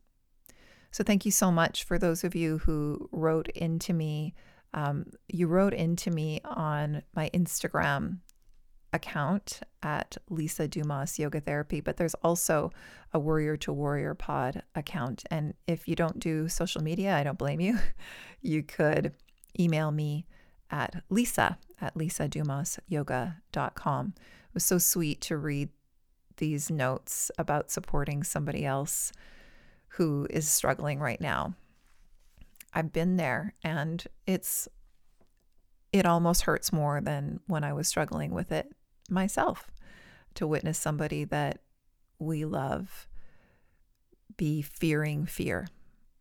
So 0.92 1.04
thank 1.04 1.26
you 1.26 1.32
so 1.32 1.52
much 1.52 1.84
for 1.84 2.00
those 2.00 2.24
of 2.24 2.36
you 2.36 2.60
who 2.60 3.10
wrote 3.12 3.50
into 3.50 3.92
me. 3.92 4.34
Um, 4.74 5.08
you 5.28 5.48
wrote 5.48 5.74
into 5.74 6.12
me 6.12 6.40
on 6.46 7.04
my 7.14 7.30
Instagram 7.34 8.20
account 8.96 9.60
at 9.84 10.18
Lisa 10.30 10.68
Dumas 10.68 11.20
Yoga 11.20 11.40
Therapy, 11.42 11.82
but 11.82 11.98
there's 11.98 12.16
also 12.16 12.72
a 13.14 13.20
Worrier 13.20 13.56
to 13.58 13.72
Warrior 13.72 14.16
Pod 14.16 14.64
account. 14.74 15.24
And 15.30 15.54
if 15.68 15.88
you 15.88 15.96
don't 15.96 16.18
do 16.20 16.50
social 16.50 16.82
media, 16.82 17.16
I 17.16 17.22
don't 17.24 17.38
blame 17.38 17.62
you. 17.62 17.78
You 18.42 18.62
could 18.62 19.14
email 19.60 19.90
me 19.90 20.28
at 20.70 21.02
lisa 21.10 21.58
at 21.82 21.96
lisadumasyoga.com. 21.96 24.14
It 24.18 24.54
was 24.54 24.64
so 24.64 24.78
sweet 24.78 25.20
to 25.22 25.38
read 25.38 25.70
these 26.38 26.70
notes 26.70 27.32
about 27.40 27.72
supporting 27.72 28.22
somebody 28.22 28.64
else 28.64 29.12
who 29.88 30.28
is 30.30 30.48
struggling 30.48 31.00
right 31.00 31.20
now. 31.20 31.56
I've 32.72 32.94
been 32.94 33.16
there 33.16 33.56
and 33.64 34.06
it's 34.28 34.68
it 35.92 36.06
almost 36.06 36.44
hurts 36.44 36.72
more 36.72 37.02
than 37.02 37.40
when 37.48 37.64
I 37.64 37.74
was 37.74 37.88
struggling 37.88 38.32
with 38.32 38.52
it 38.52 38.75
myself 39.10 39.72
to 40.36 40.48
witness 40.48 40.78
somebody 40.78 41.24
that 41.26 41.60
we 42.20 42.46
love 42.46 43.08
be 44.38 44.62
fearing 44.62 45.26
fear, 45.26 45.68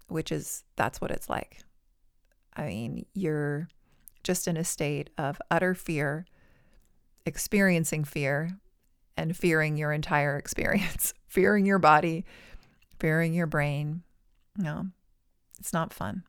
which 0.08 0.30
is 0.30 0.64
that's 0.76 1.00
what 1.00 1.10
it's 1.10 1.28
like. 1.28 1.60
I 2.56 2.66
mean, 2.66 3.06
you're 3.14 3.68
just 4.22 4.46
in 4.46 4.56
a 4.56 4.64
state 4.64 5.10
of 5.18 5.40
utter 5.50 5.74
fear, 5.74 6.26
experiencing 7.26 8.04
fear, 8.04 8.50
and 9.16 9.36
fearing 9.36 9.76
your 9.76 9.92
entire 9.92 10.36
experience, 10.38 11.14
fearing 11.26 11.66
your 11.66 11.78
body, 11.78 12.24
fearing 12.98 13.34
your 13.34 13.46
brain. 13.46 14.02
No, 14.56 14.86
it's 15.58 15.72
not 15.72 15.92
fun. 15.92 16.22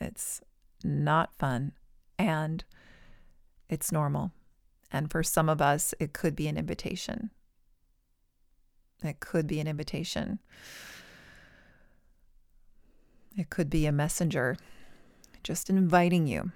It's 0.00 0.40
not 0.82 1.34
fun. 1.38 1.72
And 2.18 2.64
it's 3.68 3.92
normal. 3.92 4.32
And 4.92 5.10
for 5.10 5.22
some 5.22 5.48
of 5.48 5.60
us, 5.60 5.94
it 6.00 6.12
could 6.12 6.34
be 6.34 6.48
an 6.48 6.56
invitation. 6.56 7.30
It 9.02 9.20
could 9.20 9.46
be 9.46 9.60
an 9.60 9.66
invitation. 9.66 10.40
It 13.36 13.50
could 13.50 13.70
be 13.70 13.86
a 13.86 13.92
messenger 13.92 14.56
just 15.42 15.70
inviting 15.70 16.26
you 16.26 16.52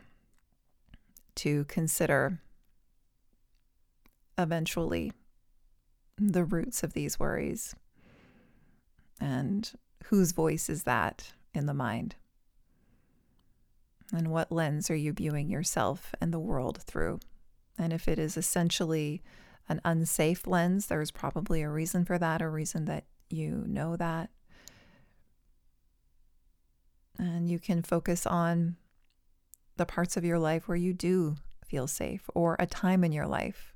to 1.36 1.64
consider 1.64 2.40
eventually 4.36 5.12
the 6.18 6.44
roots 6.44 6.82
of 6.82 6.92
these 6.92 7.18
worries 7.18 7.74
and 9.20 9.72
whose 10.06 10.32
voice 10.32 10.68
is 10.68 10.82
that 10.82 11.32
in 11.54 11.66
the 11.66 11.74
mind? 11.74 12.16
And 14.12 14.28
what 14.28 14.52
lens 14.52 14.90
are 14.90 14.96
you 14.96 15.12
viewing 15.12 15.48
yourself 15.48 16.14
and 16.20 16.32
the 16.32 16.38
world 16.38 16.82
through? 16.82 17.20
And 17.78 17.92
if 17.92 18.08
it 18.08 18.18
is 18.18 18.36
essentially 18.36 19.22
an 19.68 19.80
unsafe 19.84 20.46
lens, 20.46 20.86
there's 20.86 21.10
probably 21.10 21.62
a 21.62 21.70
reason 21.70 22.04
for 22.04 22.18
that, 22.18 22.42
a 22.42 22.48
reason 22.48 22.84
that 22.84 23.04
you 23.30 23.64
know 23.66 23.96
that. 23.96 24.30
And 27.18 27.48
you 27.48 27.58
can 27.58 27.82
focus 27.82 28.26
on 28.26 28.76
the 29.76 29.86
parts 29.86 30.16
of 30.16 30.24
your 30.24 30.38
life 30.38 30.68
where 30.68 30.76
you 30.76 30.92
do 30.92 31.36
feel 31.66 31.86
safe, 31.86 32.28
or 32.34 32.56
a 32.58 32.66
time 32.66 33.02
in 33.02 33.10
your 33.10 33.26
life 33.26 33.72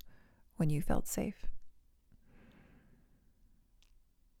when 0.57 0.69
you 0.69 0.81
felt 0.81 1.07
safe. 1.07 1.45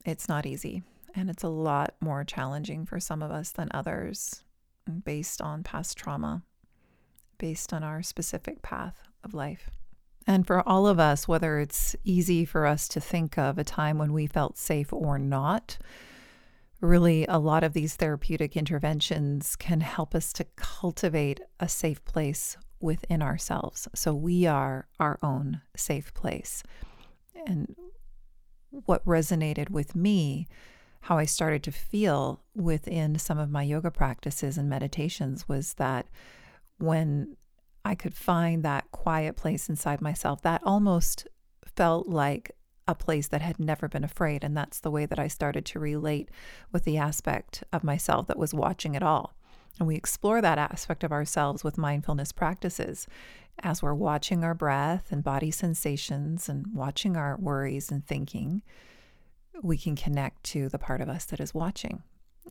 It's 0.05 0.29
not 0.29 0.45
easy, 0.45 0.83
and 1.15 1.29
it's 1.29 1.43
a 1.43 1.49
lot 1.49 1.95
more 1.99 2.23
challenging 2.23 2.85
for 2.85 2.99
some 2.99 3.21
of 3.21 3.31
us 3.31 3.51
than 3.51 3.69
others 3.73 4.43
based 5.03 5.41
on 5.41 5.63
past 5.63 5.97
trauma, 5.97 6.43
based 7.37 7.73
on 7.73 7.83
our 7.83 8.01
specific 8.01 8.61
path 8.61 9.08
of 9.23 9.33
life. 9.33 9.69
And 10.27 10.45
for 10.45 10.67
all 10.67 10.85
of 10.85 10.99
us, 10.99 11.27
whether 11.27 11.59
it's 11.59 11.95
easy 12.03 12.45
for 12.45 12.65
us 12.65 12.87
to 12.89 12.99
think 12.99 13.37
of 13.37 13.57
a 13.57 13.63
time 13.63 13.97
when 13.97 14.13
we 14.13 14.27
felt 14.27 14.57
safe 14.57 14.93
or 14.93 15.17
not, 15.17 15.77
really 16.81 17.25
a 17.27 17.39
lot 17.39 17.63
of 17.63 17.73
these 17.73 17.95
therapeutic 17.95 18.55
interventions 18.55 19.55
can 19.55 19.81
help 19.81 20.13
us 20.13 20.31
to 20.33 20.45
cultivate 20.55 21.41
a 21.59 21.67
safe 21.67 22.03
place 22.05 22.57
within 22.79 23.21
ourselves. 23.21 23.87
So 23.95 24.13
we 24.13 24.45
are 24.45 24.87
our 24.99 25.17
own 25.21 25.61
safe 25.75 26.13
place. 26.13 26.63
And 27.45 27.75
what 28.69 29.03
resonated 29.05 29.69
with 29.69 29.95
me, 29.95 30.47
how 31.01 31.17
I 31.17 31.25
started 31.25 31.63
to 31.63 31.71
feel 31.71 32.41
within 32.55 33.17
some 33.17 33.39
of 33.39 33.49
my 33.49 33.63
yoga 33.63 33.91
practices 33.91 34.57
and 34.57 34.69
meditations 34.69 35.49
was 35.49 35.73
that 35.75 36.07
when 36.77 37.35
I 37.85 37.95
could 37.95 38.13
find 38.13 38.63
that 38.63 38.91
quiet 38.91 39.35
place 39.35 39.69
inside 39.69 40.01
myself, 40.01 40.41
that 40.41 40.61
almost 40.63 41.27
felt 41.75 42.07
like 42.07 42.51
a 42.87 42.95
place 42.95 43.27
that 43.27 43.41
had 43.41 43.59
never 43.59 43.87
been 43.87 44.03
afraid. 44.03 44.43
And 44.43 44.57
that's 44.57 44.79
the 44.79 44.91
way 44.91 45.05
that 45.05 45.19
I 45.19 45.27
started 45.27 45.65
to 45.67 45.79
relate 45.79 46.29
with 46.71 46.83
the 46.83 46.97
aspect 46.97 47.63
of 47.71 47.83
myself 47.83 48.27
that 48.27 48.39
was 48.39 48.53
watching 48.53 48.95
it 48.95 49.03
all. 49.03 49.35
And 49.77 49.87
we 49.87 49.95
explore 49.95 50.41
that 50.41 50.57
aspect 50.57 51.03
of 51.03 51.11
ourselves 51.11 51.63
with 51.63 51.77
mindfulness 51.77 52.31
practices 52.31 53.07
as 53.61 53.81
we're 53.81 53.93
watching 53.93 54.43
our 54.43 54.55
breath 54.55 55.11
and 55.11 55.23
body 55.23 55.51
sensations 55.51 56.49
and 56.49 56.65
watching 56.73 57.15
our 57.15 57.37
worries 57.37 57.91
and 57.91 58.05
thinking. 58.05 58.61
We 59.61 59.77
can 59.77 59.95
connect 59.95 60.43
to 60.45 60.67
the 60.69 60.79
part 60.79 61.01
of 61.01 61.09
us 61.09 61.25
that 61.25 61.39
is 61.39 61.53
watching. 61.53 62.03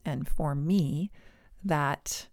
And 0.05 0.27
for 0.27 0.55
me, 0.55 1.11
that 1.63 2.27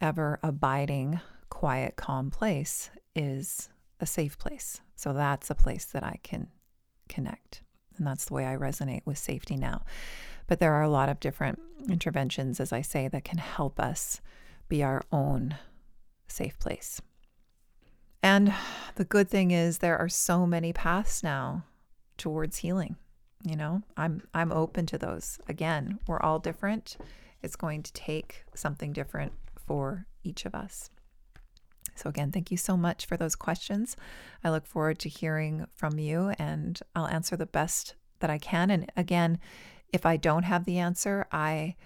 ever 0.00 0.38
abiding, 0.42 1.20
quiet, 1.54 1.94
calm 1.94 2.30
place 2.30 2.90
is 3.14 3.70
a 4.00 4.06
safe 4.06 4.36
place. 4.36 4.80
So 4.96 5.12
that's 5.12 5.50
a 5.50 5.54
place 5.54 5.84
that 5.86 6.02
I 6.02 6.18
can 6.24 6.48
connect. 7.08 7.62
And 7.96 8.04
that's 8.04 8.24
the 8.24 8.34
way 8.34 8.44
I 8.44 8.56
resonate 8.56 9.02
with 9.04 9.18
safety 9.18 9.56
now. 9.56 9.82
But 10.48 10.58
there 10.58 10.74
are 10.74 10.82
a 10.82 10.90
lot 10.90 11.08
of 11.08 11.20
different 11.20 11.60
interventions, 11.88 12.58
as 12.58 12.72
I 12.72 12.82
say, 12.82 13.06
that 13.06 13.24
can 13.24 13.38
help 13.38 13.78
us 13.78 14.20
be 14.68 14.82
our 14.82 15.02
own 15.12 15.56
safe 16.26 16.58
place. 16.58 17.00
And 18.20 18.52
the 18.96 19.04
good 19.04 19.28
thing 19.28 19.52
is 19.52 19.78
there 19.78 19.98
are 19.98 20.08
so 20.08 20.46
many 20.46 20.72
paths 20.72 21.22
now 21.22 21.64
towards 22.18 22.58
healing. 22.58 22.96
You 23.44 23.56
know, 23.56 23.82
I'm 23.96 24.22
I'm 24.34 24.50
open 24.50 24.86
to 24.86 24.98
those. 24.98 25.38
Again, 25.48 26.00
we're 26.08 26.20
all 26.20 26.40
different. 26.40 26.96
It's 27.42 27.56
going 27.56 27.84
to 27.84 27.92
take 27.92 28.44
something 28.54 28.92
different 28.92 29.32
for 29.66 30.06
each 30.24 30.46
of 30.46 30.54
us. 30.54 30.90
So, 31.94 32.08
again, 32.08 32.32
thank 32.32 32.50
you 32.50 32.56
so 32.56 32.76
much 32.76 33.06
for 33.06 33.16
those 33.16 33.36
questions. 33.36 33.96
I 34.42 34.50
look 34.50 34.66
forward 34.66 34.98
to 35.00 35.08
hearing 35.08 35.66
from 35.74 35.98
you 35.98 36.32
and 36.38 36.80
I'll 36.94 37.06
answer 37.06 37.36
the 37.36 37.46
best 37.46 37.94
that 38.20 38.30
I 38.30 38.38
can. 38.38 38.70
And 38.70 38.90
again, 38.96 39.38
if 39.92 40.04
I 40.04 40.16
don't 40.16 40.42
have 40.42 40.64
the 40.64 40.78
answer, 40.78 41.26
I 41.30 41.76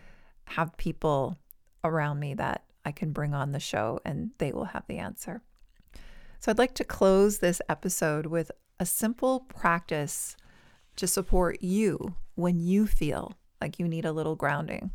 have 0.46 0.76
people 0.76 1.38
around 1.84 2.20
me 2.20 2.34
that 2.34 2.64
I 2.84 2.92
can 2.92 3.12
bring 3.12 3.34
on 3.34 3.52
the 3.52 3.60
show 3.60 4.00
and 4.04 4.30
they 4.38 4.52
will 4.52 4.66
have 4.66 4.84
the 4.86 4.98
answer. 4.98 5.42
So, 6.40 6.50
I'd 6.50 6.58
like 6.58 6.74
to 6.74 6.84
close 6.84 7.38
this 7.38 7.60
episode 7.68 8.26
with 8.26 8.50
a 8.80 8.86
simple 8.86 9.40
practice 9.40 10.36
to 10.96 11.06
support 11.06 11.62
you 11.62 12.14
when 12.34 12.60
you 12.60 12.86
feel 12.86 13.34
like 13.60 13.78
you 13.78 13.88
need 13.88 14.04
a 14.04 14.12
little 14.12 14.36
grounding. 14.36 14.92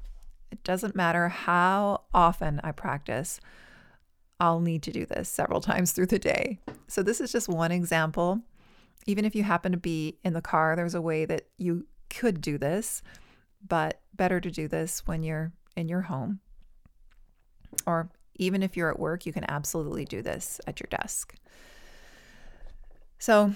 It 0.52 0.63
doesn't 0.63 0.95
matter 0.95 1.30
how 1.30 2.04
often 2.13 2.62
I 2.63 2.71
practice. 2.71 3.39
I'll 4.43 4.60
need 4.60 4.84
to 4.84 4.91
do 4.91 5.06
this 5.06 5.29
several 5.29 5.62
times 5.62 5.93
through 5.93 6.08
the 6.08 6.19
day. 6.19 6.60
So, 6.88 7.01
this 7.01 7.21
is 7.21 7.32
just 7.32 7.47
one 7.47 7.71
example. 7.71 8.41
Even 9.06 9.23
if 9.23 9.36
you 9.36 9.43
happen 9.43 9.71
to 9.71 9.77
be 9.77 10.17
in 10.25 10.34
the 10.34 10.41
car, 10.41 10.75
there's 10.75 10.95
a 10.95 11.01
way 11.01 11.23
that 11.23 11.47
you 11.58 11.88
could 12.10 12.41
do 12.41 12.58
this, 12.58 13.01
but 13.65 14.01
better 14.13 14.41
to 14.41 14.51
do 14.51 14.67
this 14.67 15.08
when 15.08 15.23
you're 15.23 15.53
in 15.77 15.88
your 15.88 16.01
home. 16.01 16.41
Or 17.88 18.10
even 18.36 18.63
if 18.63 18.75
you're 18.75 18.89
at 18.89 18.99
work, 18.99 19.25
you 19.25 19.32
can 19.32 19.49
absolutely 19.49 20.03
do 20.03 20.21
this 20.21 20.60
at 20.67 20.82
your 20.82 20.89
desk. 20.91 21.36
So, 23.19 23.53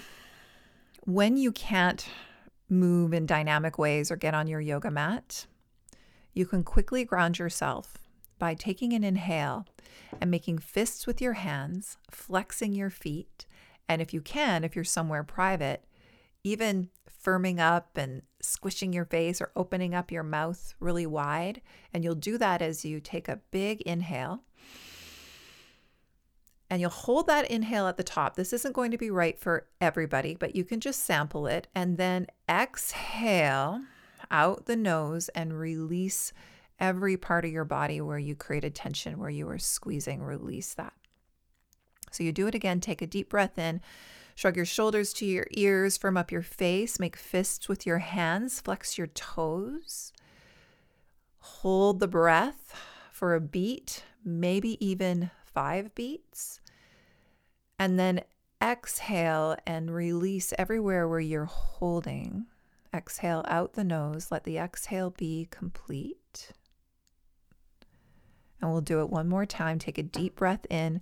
when 1.04 1.36
you 1.36 1.52
can't 1.52 2.08
move 2.70 3.12
in 3.12 3.26
dynamic 3.26 3.76
ways 3.76 4.10
or 4.10 4.16
get 4.16 4.32
on 4.32 4.46
your 4.46 4.60
yoga 4.60 4.90
mat, 4.90 5.44
you 6.32 6.46
can 6.46 6.64
quickly 6.64 7.04
ground 7.04 7.38
yourself 7.38 7.97
by 8.38 8.54
taking 8.54 8.92
an 8.92 9.04
inhale 9.04 9.66
and 10.20 10.30
making 10.30 10.58
fists 10.58 11.06
with 11.06 11.20
your 11.20 11.34
hands, 11.34 11.96
flexing 12.10 12.72
your 12.74 12.90
feet, 12.90 13.46
and 13.88 14.02
if 14.02 14.12
you 14.12 14.20
can, 14.20 14.64
if 14.64 14.76
you're 14.76 14.84
somewhere 14.84 15.24
private, 15.24 15.84
even 16.44 16.90
firming 17.24 17.58
up 17.58 17.96
and 17.96 18.22
squishing 18.40 18.92
your 18.92 19.04
face 19.04 19.40
or 19.40 19.50
opening 19.56 19.94
up 19.94 20.12
your 20.12 20.22
mouth 20.22 20.74
really 20.78 21.06
wide. 21.06 21.60
And 21.92 22.04
you'll 22.04 22.14
do 22.14 22.38
that 22.38 22.62
as 22.62 22.84
you 22.84 23.00
take 23.00 23.28
a 23.28 23.40
big 23.50 23.80
inhale. 23.82 24.42
And 26.70 26.80
you'll 26.80 26.90
hold 26.90 27.26
that 27.26 27.50
inhale 27.50 27.86
at 27.86 27.96
the 27.96 28.04
top. 28.04 28.36
This 28.36 28.52
isn't 28.52 28.74
going 28.74 28.90
to 28.90 28.98
be 28.98 29.10
right 29.10 29.38
for 29.38 29.66
everybody, 29.80 30.34
but 30.34 30.54
you 30.54 30.64
can 30.64 30.80
just 30.80 31.04
sample 31.04 31.46
it. 31.46 31.66
And 31.74 31.96
then 31.96 32.26
exhale 32.48 33.82
out 34.30 34.66
the 34.66 34.76
nose 34.76 35.30
and 35.30 35.58
release 35.58 36.32
every 36.80 37.16
part 37.16 37.44
of 37.44 37.50
your 37.50 37.64
body 37.64 38.00
where 38.00 38.18
you 38.18 38.34
created 38.34 38.74
tension, 38.74 39.18
where 39.18 39.30
you 39.30 39.46
were 39.46 39.58
squeezing, 39.58 40.22
release 40.22 40.74
that. 40.74 40.92
So 42.10 42.22
you 42.22 42.32
do 42.32 42.46
it 42.46 42.54
again. 42.54 42.80
Take 42.80 43.02
a 43.02 43.06
deep 43.06 43.28
breath 43.28 43.58
in. 43.58 43.80
Shrug 44.34 44.56
your 44.56 44.64
shoulders 44.64 45.12
to 45.14 45.26
your 45.26 45.46
ears, 45.50 45.96
firm 45.96 46.16
up 46.16 46.30
your 46.30 46.42
face, 46.42 47.00
make 47.00 47.16
fists 47.16 47.68
with 47.68 47.84
your 47.84 47.98
hands, 47.98 48.60
flex 48.60 48.96
your 48.96 49.08
toes. 49.08 50.12
Hold 51.38 51.98
the 51.98 52.06
breath 52.06 52.74
for 53.10 53.34
a 53.34 53.40
beat, 53.40 54.04
maybe 54.24 54.84
even 54.84 55.30
five 55.44 55.92
beats. 55.96 56.60
And 57.80 57.98
then 57.98 58.22
exhale 58.62 59.56
and 59.66 59.92
release 59.92 60.52
everywhere 60.56 61.08
where 61.08 61.18
you're 61.18 61.44
holding. 61.46 62.46
Exhale 62.94 63.44
out 63.48 63.72
the 63.72 63.84
nose. 63.84 64.28
Let 64.30 64.44
the 64.44 64.58
exhale 64.58 65.10
be 65.10 65.48
complete. 65.50 66.16
And 68.60 68.70
we'll 68.70 68.80
do 68.80 69.00
it 69.00 69.10
one 69.10 69.28
more 69.28 69.46
time. 69.46 69.78
Take 69.78 69.98
a 69.98 70.02
deep 70.02 70.36
breath 70.36 70.66
in. 70.68 71.00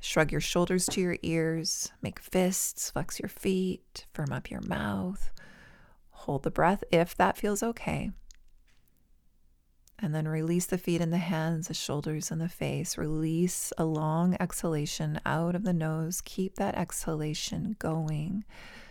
Shrug 0.00 0.30
your 0.30 0.40
shoulders 0.40 0.86
to 0.86 1.00
your 1.00 1.16
ears, 1.22 1.90
make 2.02 2.20
fists, 2.20 2.90
flex 2.90 3.18
your 3.18 3.28
feet, 3.28 4.06
firm 4.12 4.32
up 4.32 4.50
your 4.50 4.60
mouth. 4.60 5.32
Hold 6.10 6.44
the 6.44 6.50
breath 6.50 6.84
if 6.92 7.16
that 7.16 7.36
feels 7.36 7.62
okay. 7.62 8.12
And 9.98 10.14
then 10.14 10.28
release 10.28 10.66
the 10.66 10.78
feet 10.78 11.00
and 11.00 11.12
the 11.12 11.18
hands, 11.18 11.66
the 11.66 11.74
shoulders 11.74 12.30
and 12.30 12.40
the 12.40 12.48
face. 12.48 12.96
Release 12.96 13.72
a 13.76 13.84
long 13.84 14.36
exhalation 14.38 15.20
out 15.26 15.56
of 15.56 15.64
the 15.64 15.72
nose. 15.72 16.20
Keep 16.24 16.54
that 16.56 16.76
exhalation 16.76 17.74
going. 17.80 18.44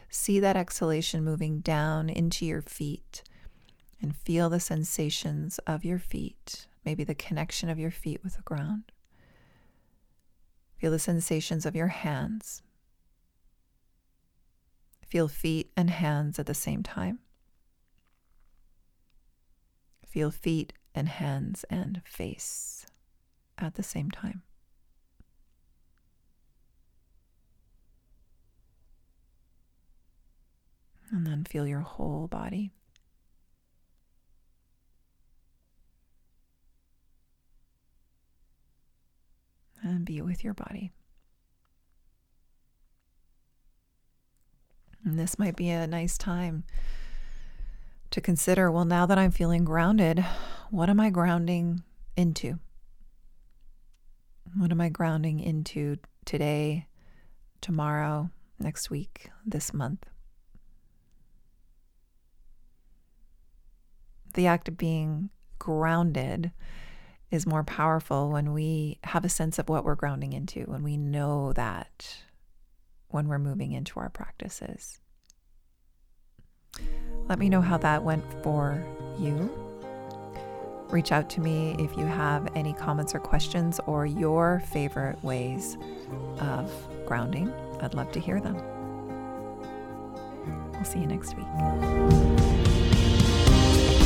See 0.09 0.41
that 0.41 0.57
exhalation 0.57 1.23
moving 1.23 1.59
down 1.59 2.09
into 2.09 2.45
your 2.45 2.61
feet 2.61 3.23
and 4.01 4.15
feel 4.15 4.49
the 4.49 4.59
sensations 4.59 5.59
of 5.59 5.83
your 5.83 5.99
feet, 5.99 6.67
maybe 6.85 7.03
the 7.03 7.15
connection 7.15 7.69
of 7.69 7.79
your 7.79 7.91
feet 7.91 8.23
with 8.23 8.35
the 8.35 8.41
ground. 8.43 8.91
Feel 10.77 10.91
the 10.91 10.99
sensations 10.99 11.65
of 11.65 11.75
your 11.75 11.87
hands. 11.87 12.61
Feel 15.07 15.27
feet 15.27 15.71
and 15.75 15.89
hands 15.89 16.37
at 16.37 16.45
the 16.45 16.53
same 16.53 16.83
time. 16.83 17.19
Feel 20.05 20.31
feet 20.31 20.73
and 20.93 21.07
hands 21.09 21.63
and 21.69 22.01
face 22.05 22.85
at 23.57 23.75
the 23.75 23.83
same 23.83 24.11
time. 24.11 24.43
And 31.09 31.25
then 31.25 31.45
feel 31.45 31.65
your 31.65 31.79
whole 31.79 32.27
body. 32.27 32.71
And 39.83 40.05
be 40.05 40.21
with 40.21 40.43
your 40.43 40.53
body. 40.53 40.91
And 45.05 45.17
this 45.17 45.39
might 45.39 45.55
be 45.55 45.69
a 45.69 45.87
nice 45.87 46.17
time 46.17 46.63
to 48.11 48.21
consider 48.21 48.71
well, 48.71 48.85
now 48.85 49.05
that 49.05 49.17
I'm 49.17 49.31
feeling 49.31 49.63
grounded, 49.63 50.25
what 50.69 50.89
am 50.89 50.99
I 50.99 51.09
grounding 51.09 51.83
into? 52.15 52.59
What 54.55 54.71
am 54.71 54.81
I 54.81 54.89
grounding 54.89 55.39
into 55.39 55.97
today, 56.25 56.87
tomorrow, 57.61 58.31
next 58.59 58.89
week, 58.89 59.29
this 59.45 59.73
month? 59.73 60.05
The 64.33 64.47
act 64.47 64.67
of 64.67 64.77
being 64.77 65.29
grounded 65.59 66.51
is 67.31 67.45
more 67.45 67.63
powerful 67.63 68.29
when 68.29 68.53
we 68.53 68.99
have 69.03 69.25
a 69.25 69.29
sense 69.29 69.59
of 69.59 69.69
what 69.69 69.83
we're 69.83 69.95
grounding 69.95 70.33
into, 70.33 70.61
when 70.61 70.83
we 70.83 70.97
know 70.97 71.53
that 71.53 72.23
when 73.09 73.27
we're 73.27 73.39
moving 73.39 73.71
into 73.71 73.99
our 73.99 74.09
practices. 74.09 74.99
Let 77.27 77.39
me 77.39 77.49
know 77.49 77.61
how 77.61 77.77
that 77.77 78.03
went 78.03 78.23
for 78.43 78.83
you. 79.19 79.49
Reach 80.89 81.11
out 81.11 81.29
to 81.31 81.41
me 81.41 81.75
if 81.79 81.97
you 81.97 82.05
have 82.05 82.49
any 82.55 82.73
comments 82.73 83.13
or 83.13 83.19
questions 83.19 83.79
or 83.87 84.05
your 84.05 84.61
favorite 84.71 85.21
ways 85.23 85.77
of 86.39 86.71
grounding. 87.05 87.51
I'd 87.81 87.93
love 87.93 88.11
to 88.13 88.19
hear 88.19 88.39
them. 88.39 88.55
We'll 90.71 90.85
see 90.85 90.99
you 90.99 91.07
next 91.07 91.35
week. 91.35 92.26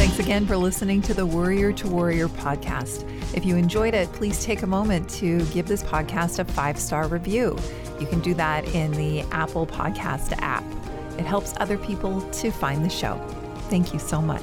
Thanks 0.02 0.18
again 0.18 0.47
for 0.47 0.58
listening 0.58 1.04
to 1.04 1.14
the 1.14 1.28
Worrier 1.28 1.72
to 1.74 1.88
Warrior 1.88 2.28
podcast. 2.28 3.08
If 3.36 3.45
you 3.45 3.56
enjoyed 3.56 3.93
it, 3.93 4.12
please 4.14 4.43
take 4.43 4.64
a 4.64 4.68
moment 4.68 5.08
to 5.12 5.45
give 5.49 5.68
this 5.68 5.84
podcast 5.84 6.39
a 6.39 6.43
five 6.43 6.80
star 6.80 7.08
review. 7.08 7.56
You 7.99 8.08
can 8.08 8.20
do 8.20 8.34
that 8.34 8.66
in 8.74 8.89
the 8.93 9.22
Apple 9.32 9.68
Podcast 9.68 10.34
app. 10.39 10.64
It 11.20 11.26
helps 11.28 11.54
other 11.58 11.78
people 11.78 12.20
to 12.32 12.49
find 12.49 12.84
the 12.84 12.89
show. 12.89 13.16
Thank 13.70 13.93
you 13.93 13.99
so 13.99 14.24
much. 14.24 14.41